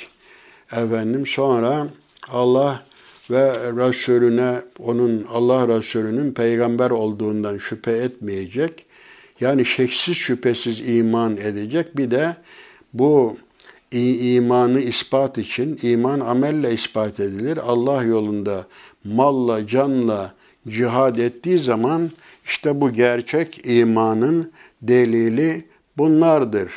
Efendim 0.71 1.25
sonra 1.25 1.87
Allah 2.31 2.83
ve 3.31 3.51
Resulüne, 3.53 4.61
onun 4.79 5.25
Allah 5.31 5.67
Resulü'nün 5.67 6.33
peygamber 6.33 6.89
olduğundan 6.89 7.57
şüphe 7.57 7.91
etmeyecek. 7.91 8.85
Yani 9.39 9.65
şeksiz 9.65 10.17
şüphesiz 10.17 10.89
iman 10.89 11.37
edecek. 11.37 11.97
Bir 11.97 12.11
de 12.11 12.35
bu 12.93 13.37
imanı 13.91 14.79
ispat 14.79 15.37
için, 15.37 15.79
iman 15.81 16.19
amelle 16.19 16.73
ispat 16.73 17.19
edilir. 17.19 17.59
Allah 17.65 18.03
yolunda 18.03 18.65
malla, 19.03 19.67
canla 19.67 20.33
cihad 20.67 21.17
ettiği 21.17 21.59
zaman 21.59 22.11
işte 22.45 22.81
bu 22.81 22.93
gerçek 22.93 23.61
imanın 23.67 24.51
delili 24.81 25.65
bunlardır. 25.97 26.71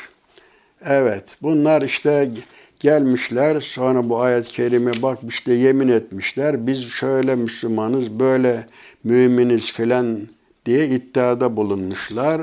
Evet, 0.81 1.23
bunlar 1.41 1.81
işte 1.81 2.31
gelmişler 2.79 3.61
sonra 3.61 4.09
bu 4.09 4.21
ayet-i 4.21 4.51
kerime 4.51 4.91
bak 5.01 5.19
işte 5.29 5.53
yemin 5.53 5.87
etmişler. 5.87 6.67
Biz 6.67 6.85
şöyle 6.85 7.35
Müslümanız, 7.35 8.19
böyle 8.19 8.67
müminiz 9.03 9.73
filan 9.73 10.27
diye 10.69 10.87
iddiada 10.87 11.55
bulunmuşlar. 11.55 12.41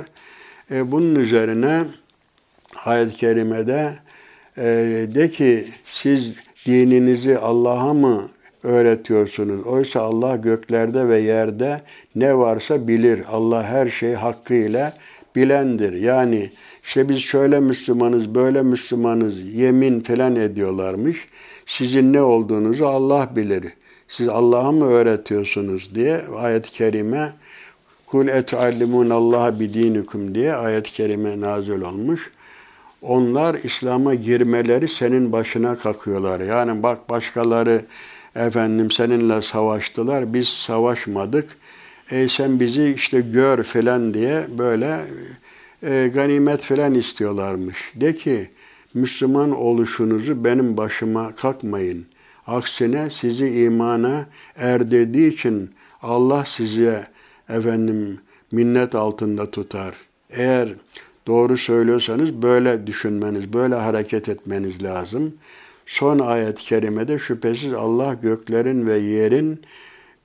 E, 0.71 0.93
bunun 0.93 1.15
üzerine 1.15 1.85
ayet-i 2.85 3.17
kerimede 3.17 3.93
e, 4.59 4.65
de 5.15 5.31
ki 5.31 5.67
siz 5.85 6.33
dininizi 6.67 7.39
Allah'a 7.39 7.95
mı 7.95 8.29
öğretiyorsunuz? 8.63 9.67
Oysa 9.67 10.01
Allah 10.01 10.37
göklerde 10.37 11.09
ve 11.09 11.19
yerde 11.19 11.83
ne 12.15 12.39
varsa 12.39 12.89
bilir. 12.89 13.21
Allah 13.29 13.65
her 13.65 13.91
şeyi 13.91 14.15
hakkıyla 14.15 14.95
bilendir. 15.37 15.93
Yani 15.93 16.51
işte 16.85 17.09
biz 17.09 17.19
şöyle 17.19 17.61
Müslümanız, 17.61 18.35
böyle 18.35 18.63
Müslümanız, 18.63 19.55
yemin 19.55 20.01
falan 20.01 20.37
ediyorlarmış. 20.37 21.17
Sizin 21.67 22.13
ne 22.13 22.23
olduğunuzu 22.23 22.87
Allah 22.87 23.31
bilir. 23.37 23.65
Siz 24.09 24.29
Allah'a 24.29 24.73
mı 24.73 24.87
öğretiyorsunuz 24.87 25.95
diye 25.95 26.21
ayet-i 26.37 26.73
kerime 26.73 27.33
Kul 28.07 28.29
et'allimun 28.29 29.11
Allah 29.11 29.61
bidinikum 29.61 30.35
diye 30.35 30.55
ayet-i 30.55 30.93
kerime 30.93 31.41
nazil 31.41 31.81
olmuş. 31.81 32.31
Onlar 33.03 33.55
İslam'a 33.55 34.15
girmeleri 34.15 34.89
senin 34.89 35.33
başına 35.33 35.77
kakıyorlar. 35.77 36.41
Yani 36.41 36.83
bak 36.83 37.11
başkaları 37.11 37.85
efendim 38.37 38.91
seninle 38.91 39.43
savaştılar, 39.43 40.35
biz 40.35 40.49
savaşmadık. 40.49 41.57
E 42.11 42.29
sen 42.29 42.61
bizi 42.61 42.95
işte 42.97 43.21
gör 43.21 43.63
falan 43.63 44.15
diye 44.15 44.47
böyle 44.59 45.01
e, 45.83 46.11
ganimet 46.15 46.63
falan 46.63 46.95
istiyorlarmış. 46.95 47.93
De 47.95 48.17
ki 48.17 48.51
Müslüman 48.95 49.51
oluşunuzu 49.51 50.45
benim 50.45 50.77
başıma 50.77 51.33
kalkmayın. 51.33 52.07
Aksine 52.47 53.11
sizi 53.11 53.63
imana 53.63 54.27
erdirdiği 54.57 55.33
için 55.33 55.71
Allah 56.03 56.45
size 56.57 57.07
efendim 57.49 58.21
minnet 58.53 58.95
altında 58.95 59.51
tutar. 59.51 59.95
Eğer 60.31 60.75
doğru 61.27 61.59
söylüyorsanız 61.59 62.33
böyle 62.43 62.87
düşünmeniz, 62.87 63.53
böyle 63.53 63.75
hareket 63.75 64.29
etmeniz 64.29 64.83
lazım. 64.83 65.35
Son 65.87 66.19
ayet-i 66.19 66.65
kerimede 66.65 67.19
şüphesiz 67.19 67.73
Allah 67.73 68.15
göklerin 68.15 68.87
ve 68.87 68.99
yerin 68.99 69.61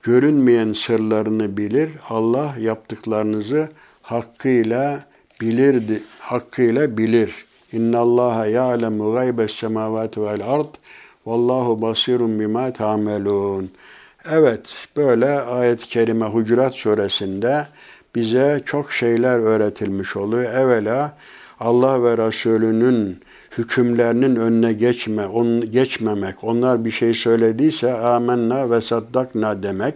görünmeyen 0.02 0.72
sırlarını 0.72 1.56
bilir. 1.56 1.90
Allah 2.08 2.54
yaptıklarınızı 2.60 3.68
hakkıyla 4.02 5.04
bilirdi, 5.40 6.02
hakkıyla 6.18 6.98
bilir. 6.98 7.44
İnna 7.72 7.98
Allah 7.98 8.46
ya'lemu 8.46 9.12
gaybes 9.12 9.52
semavati 9.52 10.22
vel 10.22 10.40
ard. 10.46 10.74
Vallahu 11.26 11.82
basirun 11.82 12.40
bima 12.40 12.72
ta'melun. 12.72 13.70
Evet, 14.30 14.74
böyle 14.96 15.40
ayet-i 15.40 15.88
kerime 15.88 16.26
Hucurat 16.26 16.74
suresinde 16.74 17.66
bize 18.14 18.62
çok 18.66 18.92
şeyler 18.92 19.38
öğretilmiş 19.38 20.16
oluyor. 20.16 20.54
Evvela 20.54 21.16
Allah 21.60 22.02
ve 22.02 22.26
Resulünün 22.26 23.20
hükümlerinin 23.58 24.36
önüne 24.36 24.72
geçme, 24.72 25.26
on, 25.26 25.70
geçmemek, 25.70 26.44
onlar 26.44 26.84
bir 26.84 26.90
şey 26.90 27.14
söylediyse 27.14 27.92
amenna 27.94 28.70
ve 28.70 28.80
saddakna 28.80 29.62
demek, 29.62 29.94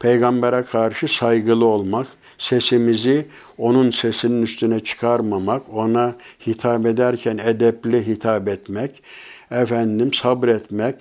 peygambere 0.00 0.62
karşı 0.62 1.08
saygılı 1.08 1.64
olmak, 1.64 2.06
sesimizi 2.38 3.26
onun 3.58 3.90
sesinin 3.90 4.42
üstüne 4.42 4.80
çıkarmamak, 4.80 5.62
ona 5.74 6.14
hitap 6.46 6.86
ederken 6.86 7.38
edepli 7.44 8.06
hitap 8.06 8.48
etmek, 8.48 9.02
efendim 9.50 10.12
sabretmek, 10.12 10.96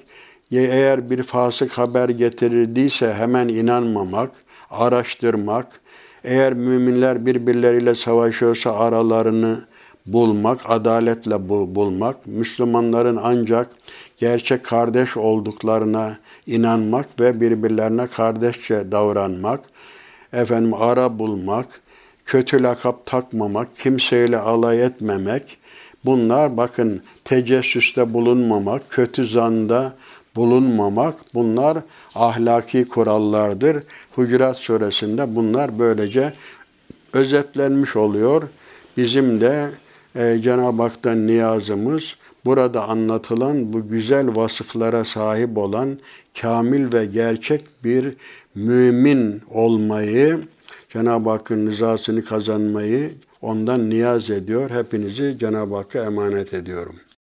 eğer 0.52 1.10
bir 1.10 1.24
fasık 1.24 1.72
haber 1.72 2.10
getirdiyse 2.10 3.14
hemen 3.14 3.48
inanmamak, 3.48 4.32
araştırmak, 4.70 5.82
eğer 6.24 6.54
müminler 6.54 7.26
birbirleriyle 7.26 7.96
savaşıyorsa 7.96 8.76
aralarını 8.76 9.66
bulmak, 10.06 10.60
adaletle 10.66 11.50
bulmak, 11.50 12.28
Müslümanların 12.28 13.20
ancak 13.24 13.70
gerçek 14.18 14.64
kardeş 14.66 15.18
olduklarına 15.18 16.18
inanmak 16.48 17.20
ve 17.20 17.42
birbirlerine 17.42 18.08
kardeşçe 18.08 18.92
davranmak, 18.92 19.60
efendim 20.34 20.74
ara 20.74 21.20
bulmak, 21.20 21.82
kötü 22.26 22.64
lakap 22.64 23.06
takmamak, 23.06 23.76
kimseyle 23.76 24.38
alay 24.38 24.84
etmemek, 24.84 25.58
bunlar 26.06 26.58
bakın 26.58 27.02
tecessüste 27.24 28.14
bulunmamak, 28.14 28.90
kötü 28.90 29.26
zanda 29.26 29.94
bulunmamak 30.36 31.16
bunlar 31.34 31.78
ahlaki 32.16 32.88
kurallardır. 32.88 33.84
Hucurat 34.16 34.58
suresinde 34.58 35.36
bunlar 35.36 35.80
böylece 35.80 36.34
özetlenmiş 37.14 37.96
oluyor. 37.96 38.44
Bizim 38.98 39.42
de 39.42 39.70
e, 40.16 40.42
Cenab-ı 40.42 40.82
Hak'tan 40.82 41.28
niyazımız 41.28 42.16
burada 42.46 42.90
anlatılan 42.90 43.74
bu 43.74 43.88
güzel 43.88 44.36
vasıflara 44.36 45.06
sahip 45.06 45.58
olan 45.58 46.00
kamil 46.42 46.94
ve 46.94 47.06
gerçek 47.06 47.66
bir 47.84 48.14
mümin 48.56 49.42
olmayı, 49.50 50.40
Cenab-ı 50.90 51.30
Hakk'ın 51.30 51.68
rızasını 51.68 52.26
kazanmayı 52.26 53.14
ondan 53.42 53.90
niyaz 53.90 54.30
ediyor. 54.30 54.70
Hepinizi 54.70 55.38
Cenab-ı 55.40 55.76
Hakk'a 55.76 56.06
emanet 56.06 56.54
ediyorum. 56.54 56.96